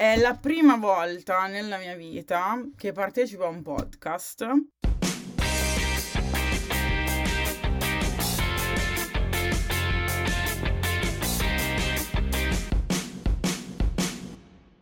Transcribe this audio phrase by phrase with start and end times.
[0.00, 4.46] È la prima volta nella mia vita che partecipo a un podcast.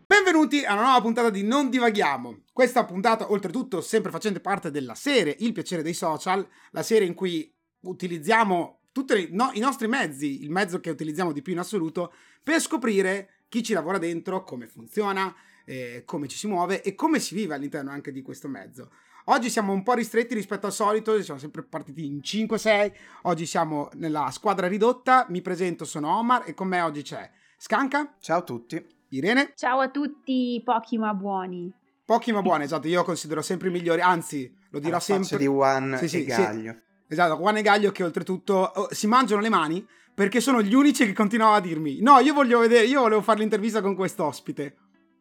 [0.07, 2.43] Benvenuti a una nuova puntata di Non Divaghiamo.
[2.53, 7.15] Questa puntata, oltretutto, sempre facente parte della serie Il piacere dei social, la serie in
[7.15, 7.51] cui
[7.85, 12.13] utilizziamo tutti no, i nostri mezzi, il mezzo che utilizziamo di più in assoluto,
[12.43, 15.35] per scoprire chi ci lavora dentro, come funziona,
[15.65, 18.91] eh, come ci si muove e come si vive all'interno anche di questo mezzo.
[19.29, 22.93] Oggi siamo un po' ristretti rispetto al solito, siamo sempre partiti in 5-6,
[23.23, 28.15] oggi siamo nella squadra ridotta, mi presento, sono Omar e con me oggi c'è Scanca.
[28.21, 28.87] Ciao a tutti.
[29.09, 29.53] Irene.
[29.55, 31.73] Ciao a tutti, pochi ma buoni.
[32.05, 35.39] Pochi ma buoni, esatto, io considero sempre i migliori, anzi lo dirò sempre.
[35.39, 36.73] di Juan Sì, sì, e Gaglio.
[36.73, 36.79] sì.
[37.09, 39.87] Esatto, Juan e Gaglio che oltretutto oh, si mangiano le mani
[40.17, 43.41] perché sono gli unici che continuavano a dirmi no, io voglio vedere, io volevo fare
[43.41, 44.77] l'intervista con quest'ospite.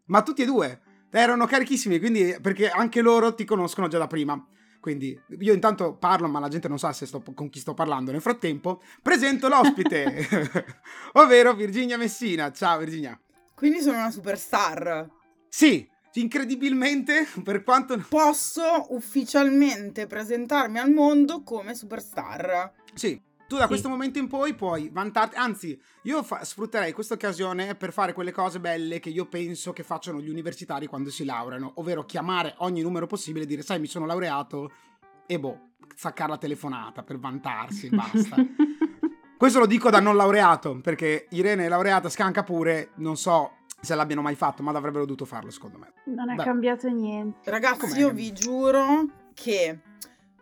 [0.05, 0.79] Ma tutti e due
[1.11, 4.41] erano carichissimi, quindi perché anche loro ti conoscono già da prima.
[4.79, 8.11] Quindi io intanto parlo, ma la gente non sa se sto, con chi sto parlando.
[8.11, 10.27] Nel frattempo presento l'ospite,
[11.13, 12.53] ovvero Virginia Messina.
[12.53, 13.19] Ciao Virginia.
[13.53, 15.09] Quindi sono una superstar.
[15.49, 18.01] Sì, incredibilmente, per quanto...
[18.07, 22.71] Posso ufficialmente presentarmi al mondo come superstar.
[22.93, 27.75] Sì, tu da questo momento in poi puoi vantarti, anzi, io fa- sfrutterei questa occasione
[27.75, 31.73] per fare quelle cose belle che io penso che facciano gli universitari quando si laureano,
[31.75, 34.71] ovvero chiamare ogni numero possibile e dire sai mi sono laureato
[35.27, 38.35] e boh, saccare la telefonata per vantarsi, basta.
[39.37, 43.93] Questo lo dico da non laureato, perché Irene è laureata, scanca pure, non so se
[43.93, 45.93] l'abbiano mai fatto, ma avrebbero dovuto farlo secondo me.
[46.05, 46.43] Non è Beh.
[46.43, 47.49] cambiato niente.
[47.51, 47.99] Ragazzi, Com'è?
[47.99, 49.79] io vi giuro che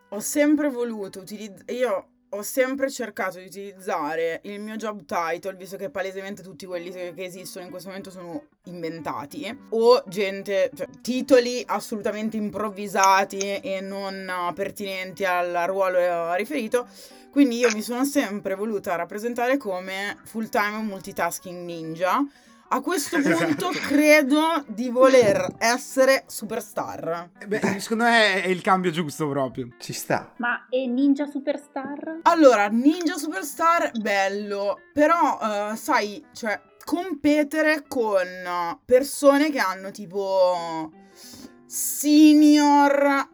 [0.09, 1.73] ho sempre voluto utilizzare.
[1.73, 6.89] Io ho sempre cercato di utilizzare il mio job title, visto che palesemente tutti quelli
[6.91, 14.27] che esistono in questo momento sono inventati, o gente, cioè titoli assolutamente improvvisati e non
[14.27, 16.87] eh, pertinenti al ruolo riferito.
[17.29, 22.23] Quindi io mi sono sempre voluta rappresentare come full time multitasking ninja.
[22.73, 23.87] A questo punto Esatto.
[23.87, 27.29] credo di voler essere superstar.
[27.39, 29.67] Eh Beh, secondo me è il cambio giusto proprio.
[29.77, 30.33] Ci sta.
[30.37, 32.21] Ma è Ninja Superstar?
[32.23, 38.27] Allora, Ninja Superstar, bello, però eh, sai, cioè, competere con
[38.83, 40.91] persone che hanno tipo
[41.67, 43.29] senior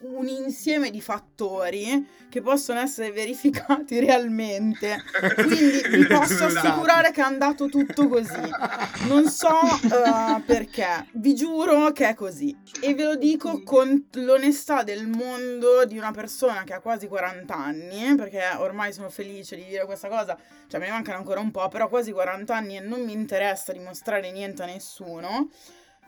[0.00, 5.02] un insieme di fattori che possono essere verificati realmente.
[5.34, 6.66] Quindi vi posso Esatto.
[6.68, 8.48] assicurare che è andato tutto così.
[9.08, 12.56] Non so eh, perché, vi giuro che è così.
[12.80, 17.54] E ve lo dico con l'onestà del mondo di una persona che ha quasi 40
[17.54, 20.36] anni, perché ormai sono felice di dire questa cosa,
[20.68, 23.72] cioè me ne mancano ancora un po', però quasi 40 anni e non mi interessa
[23.72, 25.50] dimostrare niente a nessuno.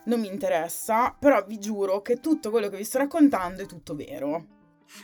[0.05, 3.95] Non mi interessa, però vi giuro che tutto quello che vi sto raccontando è tutto
[3.95, 4.47] vero.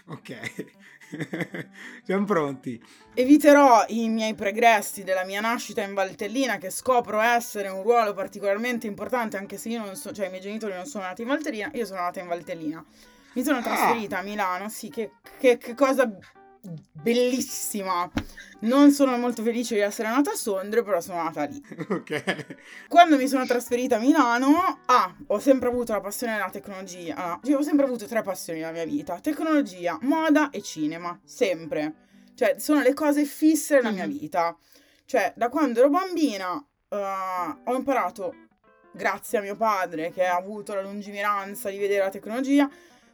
[0.08, 0.66] Ok,
[2.04, 2.82] siamo pronti.
[3.14, 8.86] Eviterò i miei pregressi della mia nascita in Valtellina, che scopro essere un ruolo particolarmente
[8.86, 11.70] importante, anche se io non so, cioè i miei genitori non sono nati in Valtellina,
[11.72, 12.84] io sono nata in Valtellina.
[13.34, 16.10] Mi sono trasferita a Milano, sì, che, che- che cosa
[16.92, 18.10] bellissima.
[18.60, 21.62] Non sono molto felice di essere nata a Sondrio, però sono nata lì.
[21.88, 22.56] Ok.
[22.88, 27.14] Quando mi sono trasferita a Milano, ah, ho sempre avuto la passione della tecnologia.
[27.16, 31.18] Ah, cioè, ho sempre avuto tre passioni nella mia vita: tecnologia, moda e cinema.
[31.24, 31.94] Sempre.
[32.34, 34.18] Cioè, sono le cose fisse nella mia Mhm.
[34.18, 34.56] vita.
[35.04, 36.96] Cioè, da quando ero bambina eh,
[37.64, 38.34] ho imparato,
[38.92, 42.68] grazie a mio padre che ha avuto la lungimiranza di vedere la tecnologia,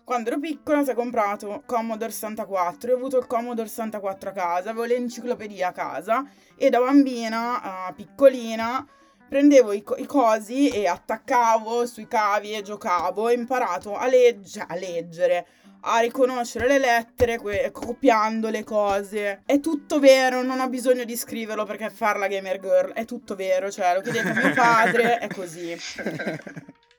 [0.04, 4.32] quando ero piccola si è comprato Commodore 64, io ho avuto il Commodore 64 a
[4.32, 6.24] casa, avevo l'enciclopedia a casa
[6.56, 8.86] e da bambina, eh, piccolina,
[9.28, 14.64] prendevo i, co- i cosi e attaccavo sui cavi e giocavo, ho imparato a, legge-
[14.68, 15.46] a leggere,
[15.80, 19.40] a riconoscere le lettere, que- copiando le cose.
[19.46, 23.34] È tutto vero, non ho bisogno di scriverlo perché far la gamer girl è tutto
[23.34, 25.74] vero, cioè lo chiedete a mio padre, è così.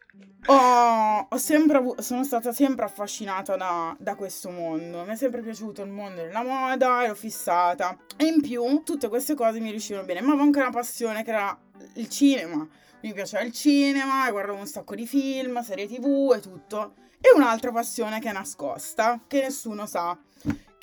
[0.48, 5.04] Ho, ho sempre avu- sono stata sempre affascinata da, da questo mondo.
[5.04, 7.98] Mi è sempre piaciuto il mondo della moda, ero fissata.
[8.16, 10.22] E in più, tutte queste cose mi riuscivano bene.
[10.22, 11.58] Ma avevo anche una passione che era
[11.94, 12.68] il cinema.
[13.02, 16.94] Mi piaceva il cinema, guardavo un sacco di film, serie tv e tutto.
[17.20, 20.16] E un'altra passione che è nascosta, che nessuno sa.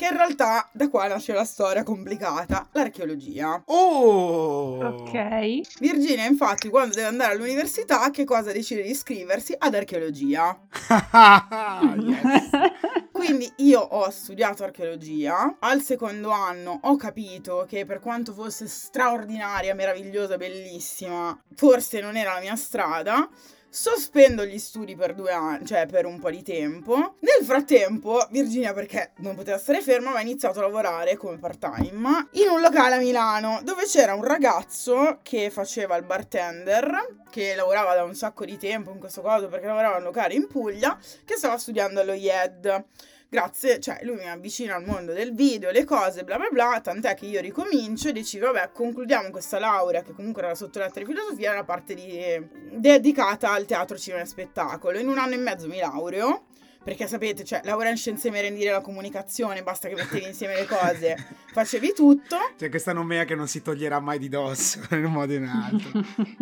[0.02, 3.62] Che in realtà da qua nasce la storia complicata, l'archeologia.
[3.66, 4.84] Oh!
[4.84, 5.78] Ok.
[5.78, 9.54] Virginia, infatti, quando deve andare all'università, che cosa decide di iscriversi?
[9.56, 10.58] Ad archeologia.
[12.02, 12.50] yes.
[13.12, 19.72] Quindi io ho studiato archeologia, al secondo anno ho capito che per quanto fosse straordinaria,
[19.76, 23.28] meravigliosa, bellissima, forse non era la mia strada.
[23.74, 27.14] Sospendo gli studi per due anni, cioè per un po' di tempo.
[27.20, 32.48] Nel frattempo, Virginia, perché non poteva stare ferma, aveva iniziato a lavorare come part-time in
[32.50, 38.04] un locale a Milano dove c'era un ragazzo che faceva il bartender, che lavorava da
[38.04, 41.36] un sacco di tempo in questo caso perché lavorava in un locale in Puglia, che
[41.36, 42.84] stava studiando allo IED.
[43.32, 47.14] Grazie, cioè lui mi avvicina al mondo del video, le cose, bla bla bla, tant'è
[47.14, 51.06] che io ricomincio e decido, vabbè, concludiamo questa laurea, che comunque era la sottoletta di
[51.06, 54.98] filosofia, era parte di, dedicata al teatro, cinema e spettacolo.
[54.98, 56.42] In un anno e mezzo mi laureo,
[56.82, 60.66] perché sapete, cioè, laurea in scienze merendine e la comunicazione, basta che mettevi insieme le
[60.66, 61.16] cose,
[61.52, 62.36] facevi tutto.
[62.58, 65.42] C'è questa nomea che non si toglierà mai di dosso, in un modo o in
[65.42, 66.00] un altro.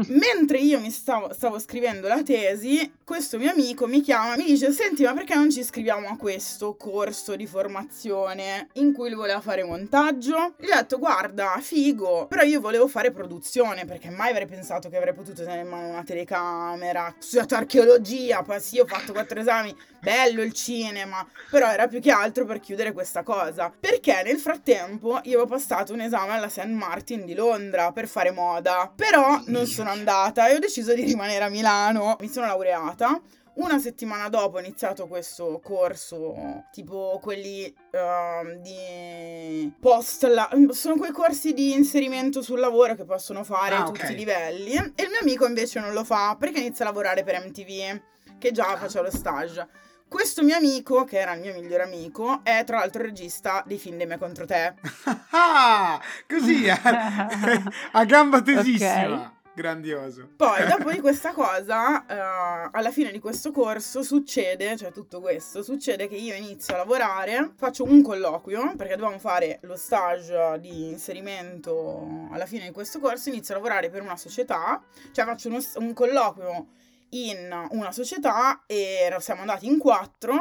[0.08, 4.44] Mentre io mi stavo, stavo scrivendo la tesi, questo mio amico mi chiama e mi
[4.44, 9.19] dice: Senti, ma perché non ci iscriviamo a questo corso di formazione in cui lui
[9.19, 10.54] voleva fare montaggio?
[10.58, 14.96] Gli ho detto: Guarda, figo, però io volevo fare produzione perché mai avrei pensato che
[14.96, 17.14] avrei potuto tenere in mano una telecamera.
[17.19, 22.11] Studiato archeologia, poi sì, ho fatto quattro esami, bello il cinema, però era più che
[22.11, 23.73] altro per chiudere questa cosa.
[23.79, 26.65] Perché nel frattempo io avevo passato un esame alla St.
[26.67, 31.44] Martin di Londra per fare moda, però non sono andata e ho deciso di rimanere
[31.44, 32.17] a Milano.
[32.21, 33.21] Mi sono laureata.
[33.53, 41.11] Una settimana dopo ho iniziato questo corso, tipo quelli ehm, di post, la- sono quei
[41.11, 44.11] corsi di inserimento sul lavoro che possono fare Ah, a tutti ok.
[44.11, 44.73] i livelli.
[44.94, 48.00] E il mio amico invece non lo fa perché inizia a lavorare per MTV,
[48.38, 49.67] che già faceva lo stage.
[50.10, 53.78] Questo mio amico, che era il mio migliore amico, è tra l'altro il regista di
[53.78, 54.74] film di Me contro te.
[55.30, 56.72] Ah, così, eh.
[57.92, 59.32] a gamba tesissima.
[59.52, 60.28] Grandioso.
[60.34, 65.62] Poi, dopo di questa cosa, eh, alla fine di questo corso succede, cioè tutto questo,
[65.62, 70.88] succede che io inizio a lavorare, faccio un colloquio, perché dovevamo fare lo stage di
[70.88, 75.60] inserimento alla fine di questo corso, inizio a lavorare per una società, cioè faccio uno-
[75.76, 76.67] un colloquio
[77.10, 80.36] in una società e siamo andati in quattro.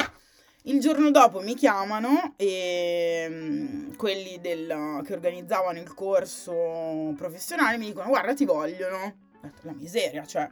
[0.63, 7.85] Il giorno dopo mi chiamano e mm, quelli del- che organizzavano il corso professionale mi
[7.87, 9.27] dicono guarda ti vogliono.
[9.61, 10.49] La miseria, cioè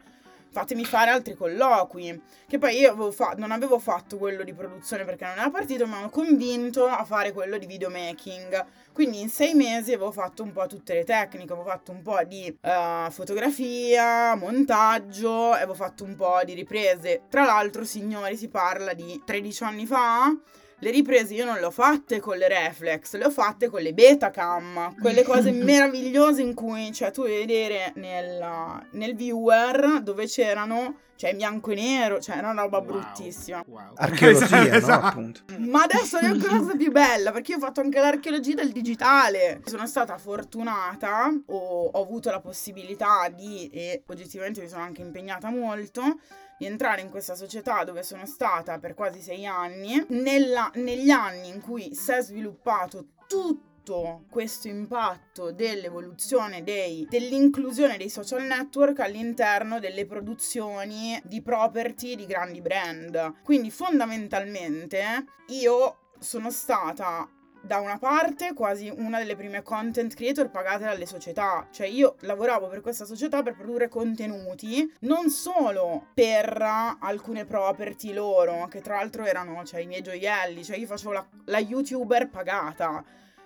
[0.50, 2.22] fatemi fare altri colloqui.
[2.48, 5.88] Che poi io avevo fa- non avevo fatto quello di produzione perché non era partito,
[5.88, 8.66] mi hanno convinto a fare quello di videomaking.
[8.94, 12.20] Quindi in sei mesi avevo fatto un po' tutte le tecniche, avevo fatto un po'
[12.25, 17.24] di eh, fotografia, montaggio, avevo fatto un po' di riprese.
[17.30, 20.36] Tra l'altro, signori, si parla di 13 anni fa.
[20.79, 23.93] Le riprese io non le ho fatte con le reflex, le ho fatte con le
[23.93, 31.00] Betacam, quelle cose meravigliose in cui cioè, tu devi vedere nel, nel viewer dove c'erano,
[31.15, 32.86] cioè in bianco e nero, cioè era una roba Wow.
[32.86, 33.63] bruttissima.
[33.67, 33.93] Wow.
[33.96, 34.75] Archeologia, no?
[34.75, 35.05] Esatto.
[35.07, 35.41] Appunto.
[35.57, 39.62] Ma adesso è la cosa più bella perché io ho fatto anche l'archeologia del digitale.
[39.65, 45.50] Sono stata fortunata, ho, ho avuto la possibilità di, e oggettivamente mi sono anche impegnata
[45.50, 46.19] molto,
[46.57, 50.03] di entrare in questa società dove sono stata per quasi sei anni.
[50.09, 58.09] Nella- negli anni in cui si è sviluppato tutto questo impatto dell'evoluzione dei, dell'inclusione dei
[58.09, 63.41] social network all'interno delle produzioni di property di grandi brand.
[63.43, 67.29] Quindi fondamentalmente io sono stata
[67.61, 72.67] da una parte quasi una delle prime content creator pagate dalle società, cioè io lavoravo
[72.67, 76.61] per questa società per produrre contenuti non solo per
[76.99, 81.25] alcune property loro, che tra l'altro erano cioè, i miei gioielli, cioè io facevo la,
[81.45, 83.03] la youtuber pagata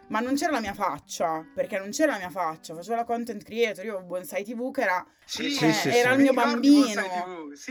[0.08, 3.44] ma non c'era la mia faccia, perché non c'era la mia faccia, facevo la content
[3.44, 6.16] creator, io avevo Bonsai TV che era, Sì, cioè, sì, era sì.
[6.16, 7.02] il mio bambino.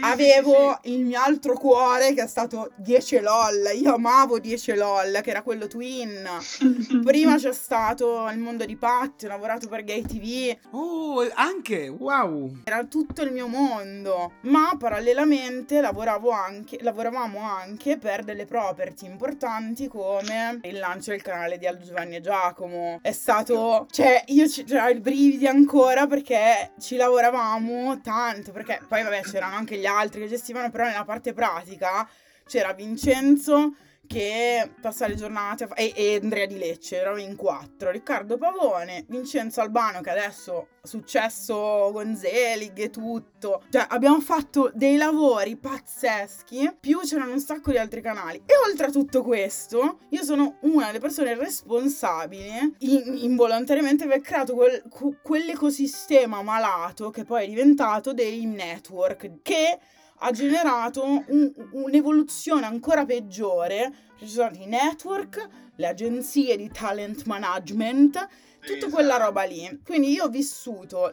[0.03, 5.31] Avevo il mio altro cuore che è stato 10 LOL, io amavo 10 LOL, che
[5.31, 6.27] era quello Twin.
[7.05, 12.61] Prima c'è stato il mondo di Pat, ho lavorato per Gay TV, Oh, anche, wow.
[12.65, 19.89] era tutto il mio mondo, ma parallelamente lavoravo anche, lavoravamo anche per delle property importanti
[19.89, 23.01] come il lancio del canale di Aldo Giovanni e Giacomo.
[23.03, 29.03] È stato, cioè, io cioè, ho i brividi ancora perché ci lavoravamo tanto, perché poi
[29.03, 32.09] vabbè c'erano anche gli altri che gestivano, però nella parte pratica
[32.47, 33.75] c'era Vincenzo
[34.11, 39.05] che passa le giornate fa- e, e Andrea di Lecce, eravamo in quattro, Riccardo Pavone,
[39.07, 45.57] Vincenzo Albano che adesso è successo con Zelig e tutto, cioè abbiamo fatto dei lavori
[45.57, 48.43] pazzeschi, più c'erano un sacco di altri canali.
[48.47, 54.55] E oltre a tutto questo io sono una delle persone responsabili in- involontariamente aver creato
[54.55, 54.83] quel-
[55.23, 59.79] quell'ecosistema malato che poi è diventato dei network che
[60.21, 63.93] ha generato un- un'evoluzione ancora peggiore.
[64.19, 68.29] Ci sono i network, le agenzie di talent management,
[68.64, 69.81] tutta quella roba lì.
[69.85, 71.12] Quindi io ho vissuto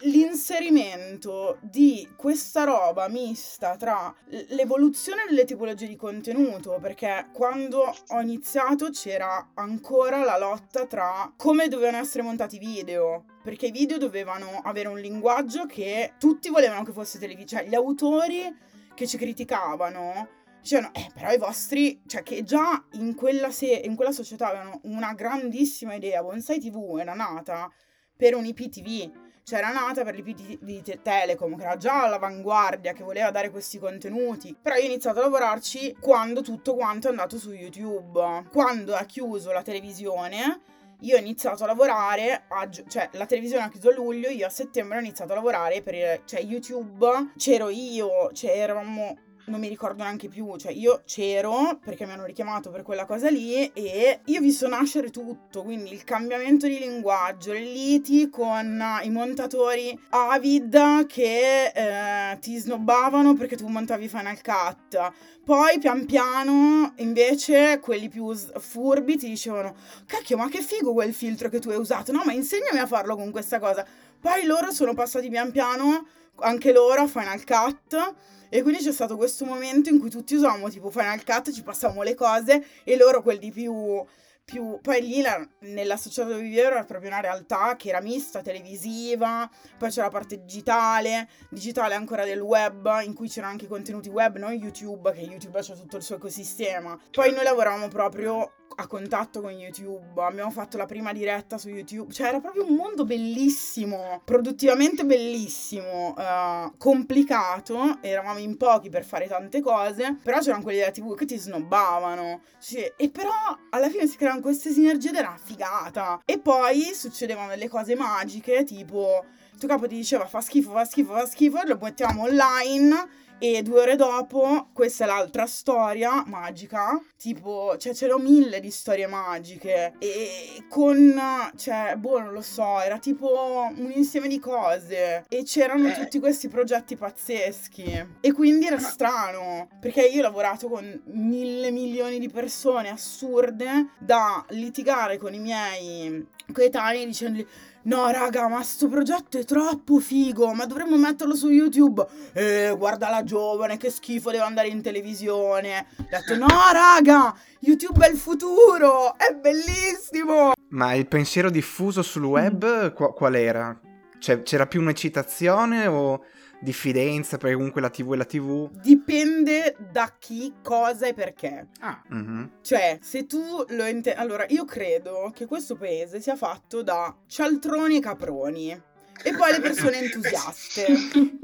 [0.00, 4.14] l'inserimento di questa roba mista tra
[4.48, 11.68] l'evoluzione delle tipologie di contenuto, perché quando ho iniziato c'era ancora la lotta tra come
[11.68, 16.84] dovevano essere montati i video, perché i video dovevano avere un linguaggio che tutti volevano
[16.84, 18.54] che fosse televisivo, cioè gli autori
[18.94, 20.28] che ci criticavano
[20.60, 24.80] dicevano, eh, però i vostri, cioè che già in quella, se- in quella società avevano
[24.84, 27.70] una grandissima idea, Bonsai TV era nata
[28.16, 32.92] per un IPTV, cioè era nata per l'IP di Te- Telecom, che era già all'avanguardia,
[32.92, 37.10] che voleva dare questi contenuti, però io ho iniziato a lavorarci quando tutto quanto è
[37.10, 40.60] andato su YouTube, quando ha chiuso la televisione,
[41.00, 44.50] io ho iniziato a lavorare, a cioè la televisione ha chiuso a luglio, io a
[44.50, 49.16] settembre ho iniziato a lavorare per cioè, YouTube, c'ero io, cioè eravamo
[49.48, 53.28] non mi ricordo neanche più, cioè io c'ero perché mi hanno richiamato per quella cosa
[53.28, 58.82] lì e io ho visto nascere tutto, quindi il cambiamento di linguaggio, le liti con
[59.02, 65.12] i montatori avid che eh, ti snobbavano perché tu montavi Final Cut.
[65.44, 69.74] Poi pian piano invece quelli più furbi ti dicevano
[70.04, 73.16] cacchio ma che figo quel filtro che tu hai usato, no ma insegnami a farlo
[73.16, 73.84] con questa cosa.
[74.20, 76.06] Poi loro sono passati pian piano
[76.40, 78.14] anche loro a Final Cut
[78.48, 82.02] e quindi c'è stato questo momento in cui tutti usavamo tipo Final Cut, ci passavamo
[82.02, 84.04] le cose e loro quelli più...
[84.48, 84.78] più...
[84.80, 89.90] Poi lì la- nella dove vivevo era proprio una realtà che era mista, televisiva, poi
[89.90, 94.52] c'era la parte digitale, digitale ancora del web, in cui c'erano anche contenuti web, non
[94.52, 96.98] YouTube, che YouTube c'ha tutto il suo ecosistema.
[97.10, 102.12] Poi noi lavoravamo proprio a contatto con YouTube, abbiamo fatto la prima diretta su YouTube,
[102.12, 109.26] cioè era proprio un mondo bellissimo, produttivamente bellissimo, eh, complicato, eravamo in pochi per fare
[109.26, 113.32] tante cose, però c'erano quelli della TV che ti snobbavano, sì, e però
[113.70, 116.20] alla fine si creavano queste sinergie ed era una figata.
[116.24, 120.84] E poi succedevano delle cose magiche, tipo il tuo capo ti diceva fa schifo, fa
[120.84, 127.00] schifo, fa schifo, lo mettiamo online e due ore dopo, questa è l'altra storia magica,
[127.16, 129.94] tipo, cioè ce l'ho mille di storie magiche.
[129.98, 131.20] E con,
[131.56, 135.24] cioè, boh, non lo so, era tipo un insieme di cose.
[135.28, 135.94] E c'erano Eh.
[135.94, 138.06] tutti questi progetti pazzeschi.
[138.20, 144.44] E quindi era strano, perché io ho lavorato con mille milioni di persone assurde da
[144.50, 147.46] litigare con i miei coetanei dicendogli
[147.88, 152.06] No, raga, ma sto progetto è troppo figo, ma dovremmo metterlo su YouTube.
[152.34, 155.86] Eh, guarda la giovane, che schifo, deve andare in televisione.
[155.96, 160.52] Ho detto, no, raga, YouTube è il futuro, è bellissimo.
[160.68, 163.80] Ma il pensiero diffuso sul web qua- qual era?
[164.18, 166.24] Cioè, c'era più un'eccitazione o
[166.60, 168.70] diffidenza perché comunque la TV è la TV?
[168.80, 171.68] Dipende da chi, cosa e perché.
[171.80, 172.50] Ah, Mhm.
[172.62, 174.18] Cioè, se tu lo intendi...
[174.20, 178.82] Allora, io credo che questo paese sia fatto da cialtroni e caproni.
[179.20, 180.86] E poi le persone entusiaste.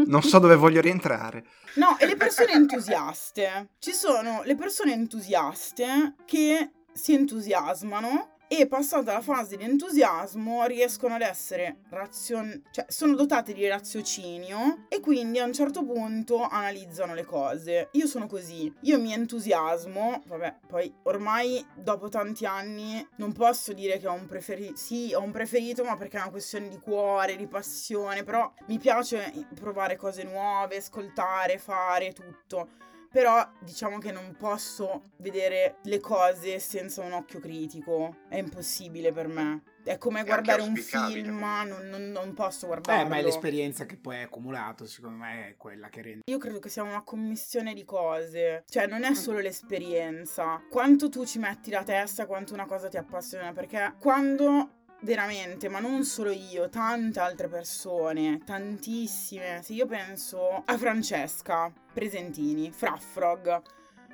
[0.06, 1.44] Non so dove voglio rientrare.
[1.74, 3.70] No, e le persone entusiaste.
[3.78, 11.14] Ci sono le persone entusiaste che si entusiasmano e passata la fase di entusiasmo riescono
[11.14, 12.62] ad essere razion...
[12.70, 17.88] cioè sono dotate di raziocinio e quindi a un certo punto analizzano le cose.
[17.92, 23.98] Io sono così, io mi entusiasmo, vabbè, poi ormai dopo tanti anni non posso dire
[23.98, 27.36] che ho un preferito, sì, ho un preferito, ma perché è una questione di cuore,
[27.36, 32.68] di passione, però mi piace provare cose nuove, ascoltare, fare tutto
[33.14, 38.16] però diciamo che non posso vedere le cose senza un occhio critico.
[38.28, 39.62] È impossibile per me.
[39.84, 43.08] È come È guardare un film, non, non- non posso Eh, guardarlo.
[43.08, 46.22] ma è l'esperienza che poi hai accumulato, secondo me, è quella che rende.
[46.28, 49.12] Io credo che sia una commissione di cose, cioè non è Mm.
[49.12, 54.83] solo l'esperienza, quanto tu ci metti la testa, quanto una cosa ti appassiona, perché quando
[55.04, 62.72] veramente, ma non solo io, tante altre persone, tantissime, se io penso a Francesca Presentini,
[62.72, 63.62] Fraffrog,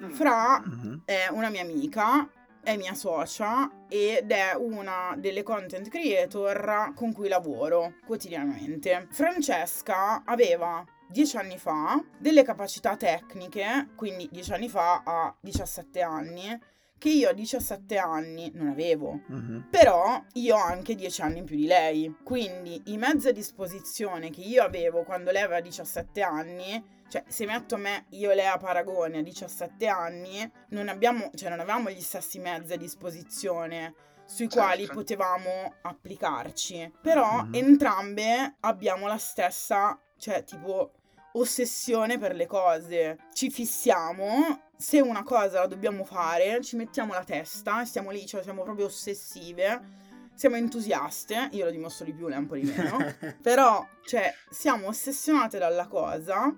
[0.03, 0.11] Mm.
[0.13, 1.03] Fra Mhm.
[1.05, 2.27] è una mia amica,
[2.63, 9.09] è mia socia ed è una delle content creator con cui lavoro quotidianamente.
[9.11, 16.59] Francesca aveva dieci anni fa delle capacità tecniche, quindi dieci anni fa a 17 anni,
[17.01, 19.23] che io a 17 anni non avevo.
[19.27, 19.69] Mhm.
[19.71, 24.29] Però io ho anche 10 anni in più di lei, quindi i mezzi a disposizione
[24.29, 28.47] che io avevo quando lei aveva 17 anni, cioè se metto me, io e lei
[28.47, 33.95] a paragone a 17 anni, non abbiamo, cioè non avevamo gli stessi mezzi a disposizione
[34.27, 34.59] sui Certo.
[34.59, 36.93] quali potevamo applicarci.
[37.01, 37.55] Però Mhm.
[37.55, 40.93] entrambe abbiamo la stessa, cioè tipo
[41.33, 43.17] ossessione per le cose.
[43.33, 48.43] Ci fissiamo, se una cosa la dobbiamo fare, ci mettiamo la testa, stiamo lì, cioè
[48.43, 49.99] siamo proprio ossessive.
[50.35, 52.97] Siamo entusiaste, io lo dimostro di più, lei un po' di meno.
[53.43, 56.51] Però, cioè, siamo ossessionate dalla cosa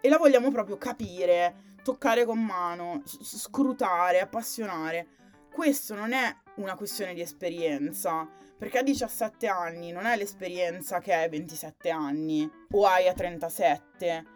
[0.00, 5.08] e la vogliamo proprio capire, toccare con mano, scrutare, appassionare.
[5.52, 11.12] Questo non è una questione di esperienza, perché a 17 anni non è l'esperienza che
[11.12, 14.33] hai a 27 anni o hai a 37.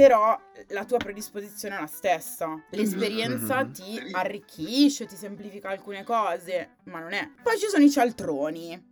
[0.00, 0.34] Però
[0.68, 2.64] la tua predisposizione è la stessa.
[2.70, 3.72] L'esperienza Mhm.
[3.72, 7.30] ti arricchisce, ti semplifica alcune cose, ma non è.
[7.42, 8.82] Poi ci sono i cialtroni.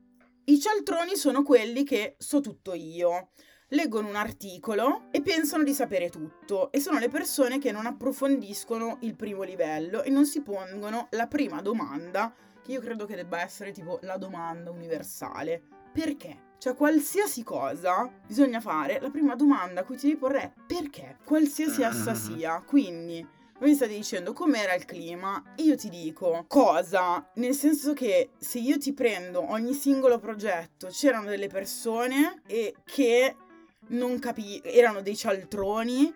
[0.44, 3.30] I cialtroni sono quelli che so tutto io.
[3.68, 8.98] Leggono un articolo e pensano di sapere tutto e sono le persone che non approfondiscono
[9.00, 13.40] il primo livello e non si pongono la prima domanda, che io credo che debba
[13.40, 15.62] essere tipo la domanda universale.
[15.90, 16.47] Perché?
[16.58, 21.18] Cioè, qualsiasi cosa bisogna fare, la prima domanda a cui ti devi porre è perché?
[21.24, 22.16] Qualsiasi essa Mhm.
[22.16, 22.60] sia.
[22.66, 23.24] Quindi,
[23.60, 28.58] voi mi state dicendo com'era il clima, io ti dico cosa, nel senso che se
[28.58, 33.36] io ti prendo ogni singolo progetto, c'erano delle persone e che
[33.90, 36.12] non capi erano dei cialtroni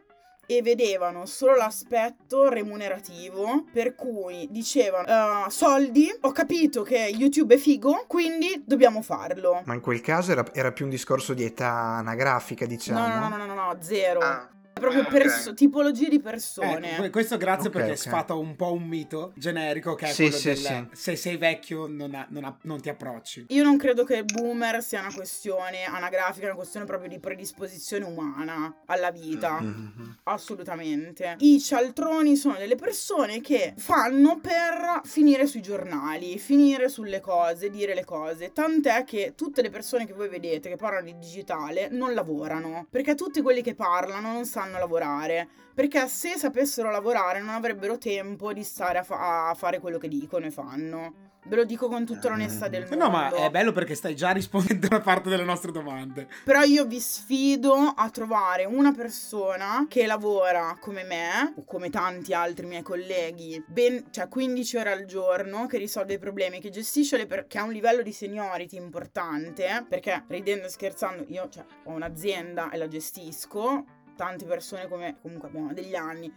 [0.57, 7.59] e vedevano solo l'aspetto remunerativo, per cui dicevano "Uh, soldi, ho capito che YouTube è
[7.59, 9.63] figo, quindi dobbiamo farlo.
[9.65, 13.07] Ma in quel caso era, era più un discorso di età anagrafica, diciamo.
[13.07, 14.21] No, no, no, no, no, no, zero.
[14.21, 16.97] Ah, proprio perso- tipologie di persone.
[16.99, 17.99] Ecco, questo grazie Ok, perché ok.
[17.99, 20.87] sfata un po' un mito generico che è Sì, quello sì, del sì.
[20.93, 23.47] se sei vecchio non, ha- non ha- non ti approcci.
[23.49, 28.05] Io non credo che boomer sia una questione anagrafica, è una questione proprio di predisposizione
[28.05, 29.61] umana alla vita.
[29.61, 30.19] Mhm.
[30.25, 31.37] Assolutamente.
[31.39, 37.95] I cialtroni sono delle persone che fanno per finire sui giornali, finire sulle cose, dire
[37.95, 38.53] le cose.
[38.53, 42.87] Tant'è che tutte le persone che voi vedete che parlano di digitale non lavorano.
[42.91, 45.49] Perché tutti quelli che parlano non sanno lavorare.
[45.75, 50.09] Perché se sapessero lavorare non avrebbero tempo di stare a, fa- a fare quello che
[50.09, 51.31] dicono e fanno.
[51.45, 53.05] Ve lo dico con tutta l'onestà del mondo.
[53.05, 56.29] No, ma è bello perché stai già rispondendo a una parte delle nostre domande.
[56.45, 62.33] Però io vi sfido a trovare una persona che lavora come me, o come tanti
[62.33, 67.17] altri miei colleghi, ben, cioè 15 ore al giorno, che risolve i problemi, che gestisce
[67.17, 71.65] le per- che ha un livello di seniority importante, perché ridendo e scherzando, io cioè,
[71.85, 73.85] ho un'azienda e la gestisco.
[74.23, 76.33] Tante persone come comunque abbiamo degli anni,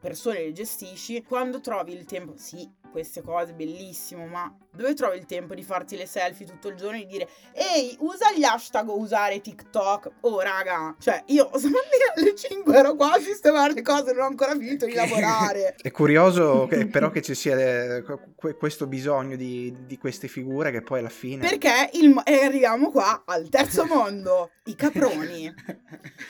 [0.00, 1.22] persone le gestisci.
[1.22, 5.96] Quando trovi il tempo, sì, queste cose bellissimo, ma dove trovi il tempo di farti
[5.96, 10.10] le selfie tutto il giorno e di dire Ehi, usa gli hashtag o usare TikTok.
[10.22, 14.22] Oh, raga, cioè, io sono lì alle 5 ero qua a sistemare le cose, non
[14.22, 15.76] ho ancora finito di lavorare.
[15.80, 18.02] È curioso che- però che ci sia eh,
[18.34, 21.46] que- questo bisogno di, di queste figure che poi alla fine...
[21.48, 25.52] Perché il e arriviamo qua al terzo mondo, i caproni.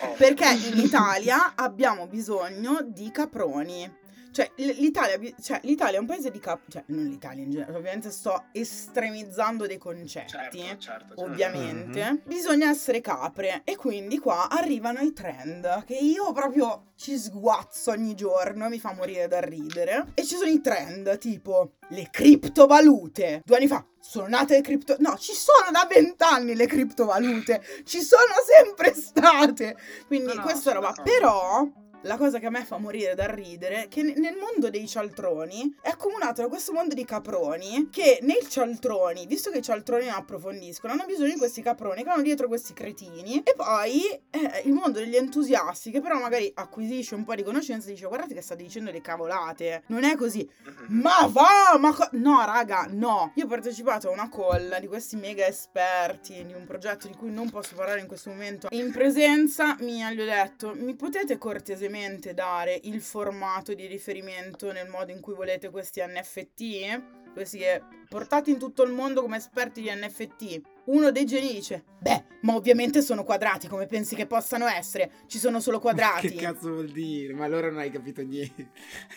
[0.00, 0.12] Oh.
[0.18, 4.01] Perché in Italia abbiamo bisogno di caproni.
[4.32, 6.60] Cioè, l'Italia, cioè, l'Italia è un paese di cap...
[6.68, 10.30] Cioè, non l'Italia in genere, ovviamente sto estremizzando dei concetti.
[10.30, 10.80] Certo, certo.
[10.80, 11.22] certo.
[11.22, 17.90] Ovviamente, bisogna essere capre e quindi qua arrivano i trend che io proprio ci sguazzo
[17.90, 20.06] ogni giorno mi fa morire da ridere.
[20.14, 23.42] E ci sono i trend tipo le criptovalute.
[23.44, 24.96] Due anni fa sono nate le cripto...
[24.98, 27.62] No, ci sono da vent'anni le criptovalute.
[27.84, 29.76] Ci sono sempre state.
[30.06, 31.02] Quindi No, no, questa sono roba.
[31.02, 31.66] Però
[32.02, 34.86] la cosa che a me fa morire dal ridere è che ne- nel mondo dei
[34.86, 40.06] cialtroni è accomunato da questo mondo di caproni che nei cialtroni, visto che i cialtroni
[40.06, 44.62] non approfondiscono, hanno bisogno di questi caproni che hanno dietro questi cretini e poi eh,
[44.64, 48.40] il mondo degli entusiasti che però magari acquisisce un po' di conoscenza dice guardate che
[48.42, 50.48] state dicendo le cavolate, non è così.
[50.88, 53.32] Ma va, ma co- no, raga, no.
[53.36, 57.30] Io ho partecipato a una call di questi mega esperti di un progetto di cui
[57.30, 58.68] non posso parlare in questo momento.
[58.70, 61.90] In presenza mia gli ho detto: "Mi potete cortesemente
[62.34, 68.50] dare il formato di riferimento nel modo in cui volete questi NFT?" Questi che portati
[68.50, 70.60] in tutto il mondo come esperti di NFT.
[70.84, 75.10] Uno dei geni dice: "Beh, ma ovviamente sono quadrati, come pensi che possano essere?
[75.26, 77.32] Ci sono solo quadrati." Che cazzo vuol dire?
[77.32, 78.70] Ma allora non hai capito niente.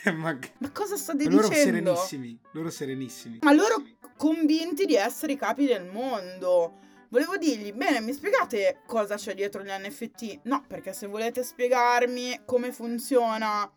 [0.16, 1.52] Ma Ma cosa loro dicendo?
[1.52, 3.40] serenissimi, loro serenissimi.
[3.42, 3.84] Ma loro
[4.16, 6.84] convinti di essere i capi del mondo.
[7.10, 10.40] Volevo dirgli, bene, mi spiegate cosa c'è dietro gli NFT?
[10.44, 13.70] No, perché se volete spiegarmi come funziona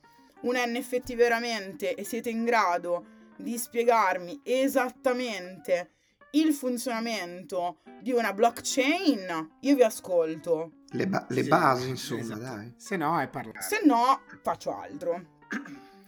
[0.43, 5.91] un NFT veramente e siete in grado di spiegarmi esattamente
[6.33, 10.73] il funzionamento di una blockchain, io vi ascolto.
[10.91, 12.41] Le, ba- le Sì, basi, insomma, esatto.
[12.41, 12.75] dai.
[12.77, 13.63] Se no è parlare.
[13.63, 15.37] Se no, faccio altro.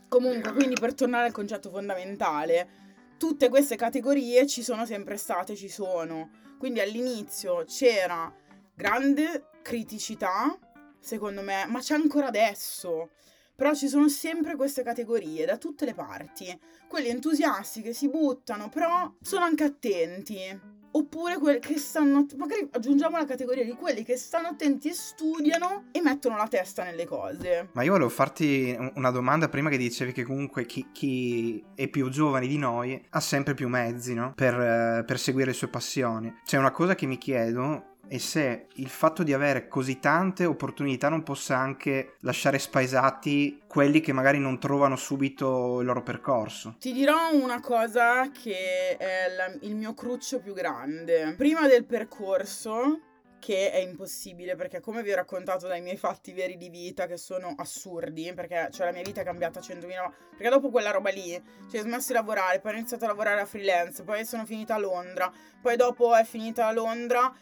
[0.08, 2.68] Comunque, quindi per tornare al concetto fondamentale,
[3.16, 6.30] tutte queste categorie ci sono sempre state, ci sono.
[6.60, 8.30] Quindi all'inizio c'era
[8.74, 10.58] grande criticità,
[10.98, 13.12] secondo me, ma c'è ancora adesso.
[13.56, 16.60] Però ci sono sempre queste categorie da tutte le parti.
[16.86, 20.79] Quelli entusiasti che si buttano, però sono anche attenti.
[20.92, 22.26] Oppure quelli che stanno.
[22.36, 26.82] Magari aggiungiamo la categoria di quelli che stanno attenti e studiano e mettono la testa
[26.82, 27.68] nelle cose.
[27.72, 31.86] Ma io volevo farti un- una domanda prima che dicevi che comunque chi, chi è
[31.88, 34.32] più giovane di noi ha sempre più mezzi, no?
[34.34, 36.34] Per, eh, per seguire le sue passioni.
[36.44, 41.08] C'è una cosa che mi chiedo è se il fatto di avere così tante opportunità
[41.08, 46.76] non possa anche lasciare spaesati quelli che magari non trovano subito il loro percorso.
[46.78, 51.34] Ti dirò una cosa che è la- il mio cruccio più grande.
[51.36, 53.00] Prima del percorso,
[53.40, 57.16] che è impossibile perché come vi ho raccontato dai miei fatti veri di vita che
[57.16, 61.10] sono assurdi, perché cioè la mia vita è cambiata a 100.000 perché dopo quella roba
[61.10, 64.44] lì, cioè ho smesso di lavorare, poi ho iniziato a lavorare a freelance, poi sono
[64.44, 67.32] finita a Londra, poi dopo è finita a Londra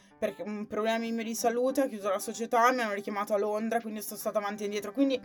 [0.44, 4.02] un problemi miei di salute, ho chiuso la società, mi hanno richiamato a Londra, quindi
[4.02, 5.20] sono stata avanti e indietro, quindi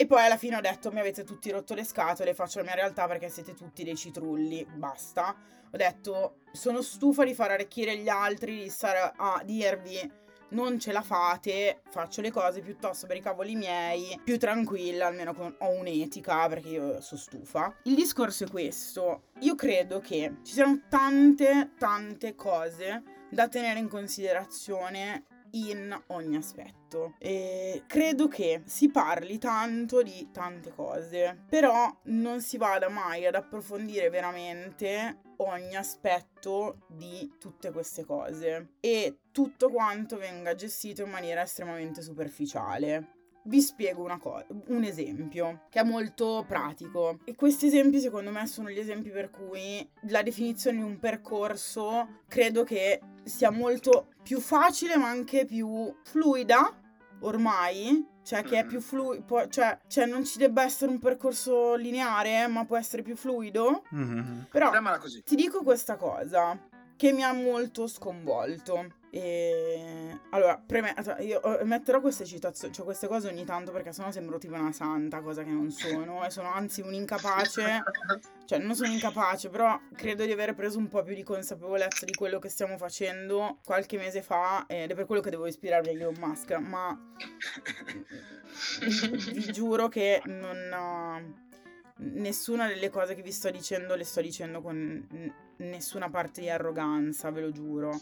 [0.00, 2.74] e poi alla fine ho detto mi avete tutti rotto le scatole, faccio la mia
[2.74, 5.34] realtà perché siete tutti dei citrulli, basta.
[5.72, 10.92] Ho detto sono stufa di far arricchire gli altri, di stare a dirvi non ce
[10.92, 15.70] la fate, faccio le cose piuttosto per i cavoli miei, più tranquilla, almeno con- ho
[15.70, 17.74] un'etica perché io sono stufa.
[17.82, 23.88] Il discorso è questo, io credo che ci siano tante, tante cose da tenere in
[23.88, 27.14] considerazione in ogni aspetto.
[27.18, 33.34] E credo che si parli tanto di tante cose, però non si vada mai ad
[33.34, 41.42] approfondire veramente ogni aspetto di tutte queste cose e tutto quanto venga gestito in maniera
[41.42, 43.17] estremamente superficiale.
[43.48, 47.18] Vi spiego una cosa, un esempio che è molto pratico.
[47.24, 52.20] E questi esempi secondo me sono gli esempi per cui la definizione di un percorso
[52.28, 56.78] credo che sia molto più facile ma anche più fluida
[57.20, 62.46] ormai, cioè che è più fluido, cioè, cioè non ci debba essere un percorso lineare
[62.48, 64.48] ma può essere più fluido, Mhm.
[64.50, 64.70] però
[65.24, 66.58] ti dico questa cosa
[66.96, 68.92] che mi ha molto sconvolto.
[69.10, 74.10] E allora, premessa, io eh, metterò queste citazioni, cioè queste cose ogni tanto perché sennò
[74.10, 77.82] sembro tipo una santa, cosa che non sono, e sono anzi un incapace.
[78.44, 82.14] Cioè, non sono incapace, però credo di aver preso un po' più di consapevolezza di
[82.14, 85.92] quello che stiamo facendo qualche mese fa ed è per quello che devo ispirarmi a
[85.92, 86.98] Elon Musk, ma
[89.32, 91.36] vi giuro che non
[92.00, 97.30] nessuna delle cose che vi sto dicendo le sto dicendo con nessuna parte di arroganza,
[97.30, 98.00] ve lo giuro.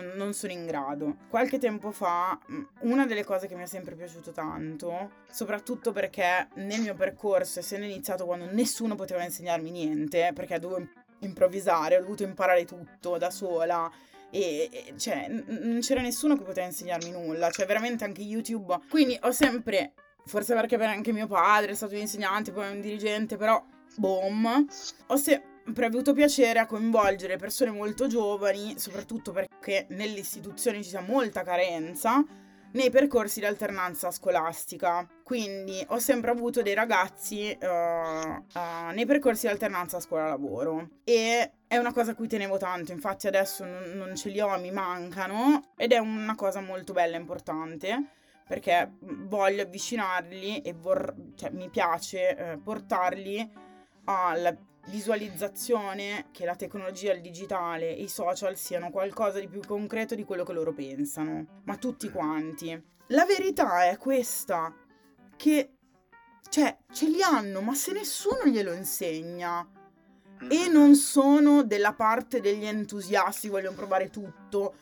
[0.00, 1.16] Non, non sono in grado.
[1.28, 6.48] Qualche tempo fa, mh, una delle cose che mi è sempre piaciuto tanto, soprattutto perché
[6.54, 12.00] nel mio percorso, essendo iniziato quando nessuno poteva insegnarmi niente, perché dovevo im- improvvisare, ho
[12.00, 13.90] dovuto imparare tutto da sola.
[14.30, 18.78] E, cioè, non c'era nessuno che poteva insegnarmi nulla, cioè veramente anche YouTube.
[18.90, 19.92] Quindi ho sempre
[20.26, 23.64] forse perché per anche mio padre è stato un insegnante, poi un dirigente, però
[23.96, 24.66] boom,
[25.06, 25.54] ho sempre
[25.86, 32.24] avuto piacere a coinvolgere persone molto giovani, soprattutto perché nelle istituzioni ci sia molta carenza,
[32.72, 35.08] nei percorsi di alternanza scolastica.
[35.22, 41.76] Quindi ho sempre avuto dei ragazzi uh, uh, nei percorsi di alternanza scuola-lavoro e è
[41.78, 45.72] una cosa a cui tenevo tanto, infatti adesso non, non ce li ho, mi mancano
[45.76, 48.10] ed è una cosa molto bella e importante
[48.46, 53.50] perché voglio avvicinarli e vor- cioè, mi piace eh, portarli
[54.04, 54.56] alla
[54.88, 60.24] visualizzazione che la tecnologia, il digitale e i social siano qualcosa di più concreto di
[60.24, 62.82] quello che loro pensano, ma tutti quanti.
[63.08, 64.74] La verità è questa,
[65.36, 65.70] che
[66.48, 69.68] cioè ce li hanno, ma se nessuno glielo insegna
[70.48, 74.74] e non sono della parte degli entusiasti, vogliono provare tutto,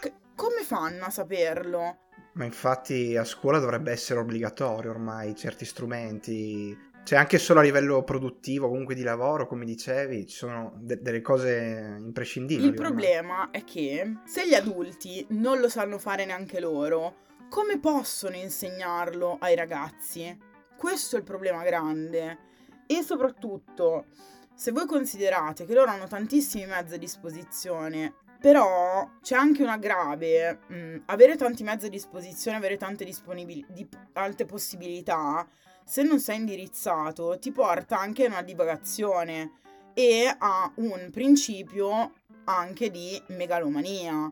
[0.00, 1.98] c- come fanno a saperlo?
[2.34, 8.02] Ma infatti a scuola dovrebbe essere obbligatorio ormai certi strumenti, cioè anche solo a livello
[8.02, 12.68] produttivo, comunque di lavoro, come dicevi, ci sono de- delle cose imprescindibili.
[12.68, 18.36] Il problema è che se gli adulti non lo sanno fare neanche loro, come possono
[18.36, 20.36] insegnarlo ai ragazzi?
[20.76, 22.38] Questo è il problema grande.
[22.86, 24.06] E soprattutto,
[24.54, 30.60] se voi considerate che loro hanno tantissimi mezzi a disposizione però c'è anche una grave,
[30.68, 35.46] mh, avere tanti mezzi a disposizione, avere tante, disponibil- di- tante possibilità,
[35.88, 39.52] se non sei indirizzato, ti porta anche a una divagazione
[39.94, 42.12] e a un principio
[42.44, 44.30] anche di megalomania.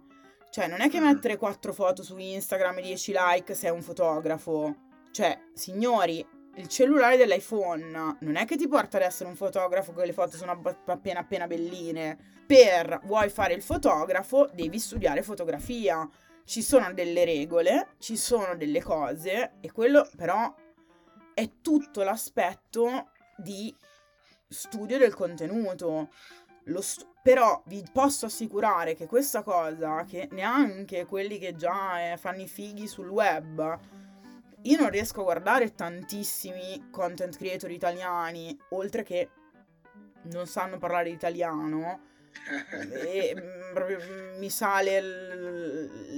[0.51, 4.75] Cioè, non è che mettere quattro foto su Instagram e 10 like sei un fotografo.
[5.11, 6.23] Cioè, signori,
[6.57, 10.37] il cellulare dell'iPhone non è che ti porta ad essere un fotografo che le foto
[10.37, 12.19] sono appena appena belline.
[12.47, 16.07] Per vuoi fare il fotografo, devi studiare fotografia.
[16.45, 20.55] Ci sono delle regole, ci sono delle cose e quello però
[21.37, 23.75] è tutto l'aspetto di
[24.49, 26.09] studio del contenuto.
[26.79, 32.41] St- però vi posso assicurare che questa cosa, che neanche quelli che già eh, fanno
[32.41, 33.79] i fighi sul web,
[34.63, 39.29] io non riesco a guardare tantissimi content creator italiani, oltre che
[40.23, 42.01] non sanno parlare italiano.
[42.71, 43.99] e mm, proprio
[44.39, 45.01] mi sale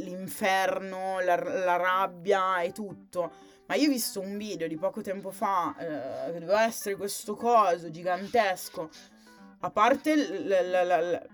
[0.04, 3.57] l'inferno, la, la, rabbia e tutto.
[3.68, 7.35] Ma io ho visto un video di poco tempo fa eh, che doveva essere questo
[7.35, 8.88] coso gigantesco.
[9.61, 11.28] A parte l- l- l-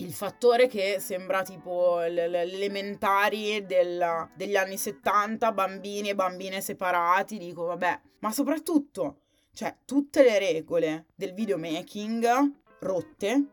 [0.00, 7.64] il fattore che sembra tipo l'elementari del, degli anni 70, bambini e bambine separati, dico
[7.64, 9.22] vabbè, ma soprattutto,
[9.54, 13.46] cioè, tutte le regole del videomaking rotte,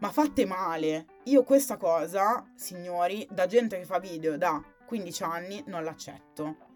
[0.00, 1.06] ma fatte male.
[1.24, 6.67] Io questa cosa, signori, da gente che fa video da 15 anni non l'accetto.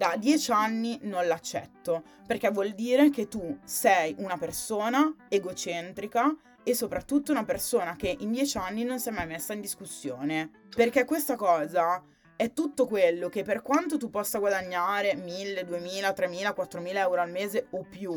[0.00, 6.74] Da 10 anni non l'accetto, perché vuol dire che tu sei una persona egocentrica e
[6.74, 10.68] soprattutto una persona che in dieci anni non si è mai messa in discussione.
[10.74, 12.02] Perché questa cosa
[12.34, 17.30] è tutto quello che per quanto tu possa guadagnare 1000, 2000, 3000, 4000 euro al
[17.30, 18.14] mese o più,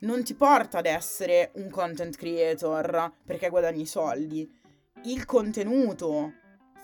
[0.00, 4.58] non ti porta ad essere un content creator perché guadagni soldi.
[5.04, 6.32] Il contenuto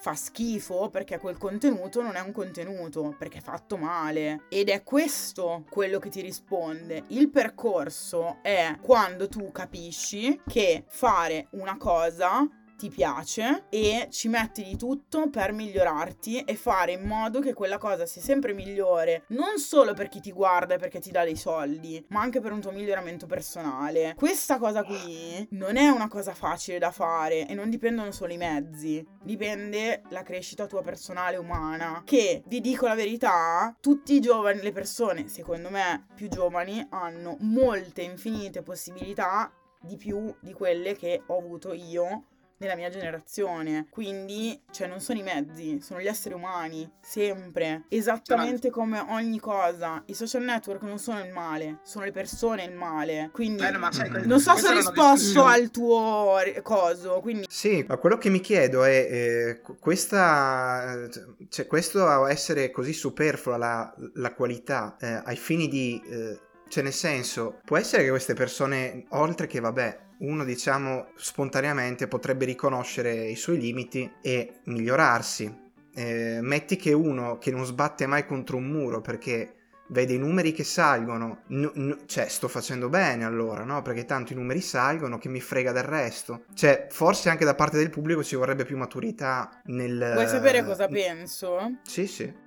[0.07, 4.45] fa schifo perché quel contenuto non è un contenuto, perché è fatto male.
[4.49, 7.07] Ed è questo quello che ti risponde.
[7.09, 14.63] Il percorso è quando tu capisci che fare una cosa ti piace e ci metti
[14.63, 19.59] di tutto per migliorarti e fare in modo che quella cosa sia sempre migliore, non
[19.59, 22.61] solo per chi ti guarda e perché ti dà dei soldi, ma anche per un
[22.61, 24.15] tuo miglioramento personale.
[24.17, 28.37] Questa cosa qui non è una cosa facile da fare e non dipendono solo i
[28.37, 34.61] mezzi, dipende la crescita tua personale umana, che vi dico la verità, tutti i giovani,
[34.61, 41.23] le persone, secondo me, più giovani hanno molte infinite possibilità di più di quelle che
[41.27, 42.25] ho avuto io
[42.59, 43.87] nella mia generazione.
[43.91, 47.85] Quindi, cioè, non sono i mezzi, sono gli esseri umani, sempre.
[47.89, 50.03] Esattamente come ogni cosa.
[50.07, 53.31] I social network non sono il male, sono le persone il male.
[53.33, 57.21] Quindi, eh, no, sai, non so se ho risposto al tuo coso.
[57.21, 57.47] Quindi...
[57.49, 61.09] Sì, ma quello che mi chiedo è, eh, questa,
[61.49, 66.45] cioè, questo essere così superflua la, la qualità eh, ai fini di...
[66.69, 72.45] Cioè, nel senso, può essere che queste persone, oltre che, vabbè, uno diciamo spontaneamente potrebbe
[72.45, 75.65] riconoscere i suoi limiti e migliorarsi.
[75.95, 79.55] Eh, metti che uno che non sbatte mai contro un muro perché
[79.89, 83.81] vede i numeri che salgono, n- n- cioè sto facendo bene allora, no?
[83.83, 86.45] Perché tanto i numeri salgono che mi frega del resto.
[86.55, 90.11] Cioè, forse anche da parte del pubblico ci vorrebbe più maturità nel...
[90.13, 91.79] Vuoi sapere cosa penso?
[91.83, 92.45] Sì, sì.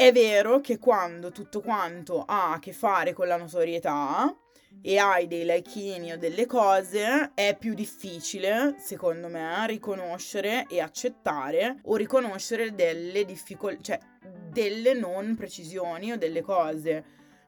[0.00, 4.34] È vero che quando tutto quanto ha a che fare con la notorietà
[4.80, 11.80] e hai dei likini o delle cose, è più difficile, secondo me, riconoscere e accettare
[11.82, 14.00] o riconoscere delle difficoltà, cioè
[14.48, 17.04] delle non precisioni o delle cose.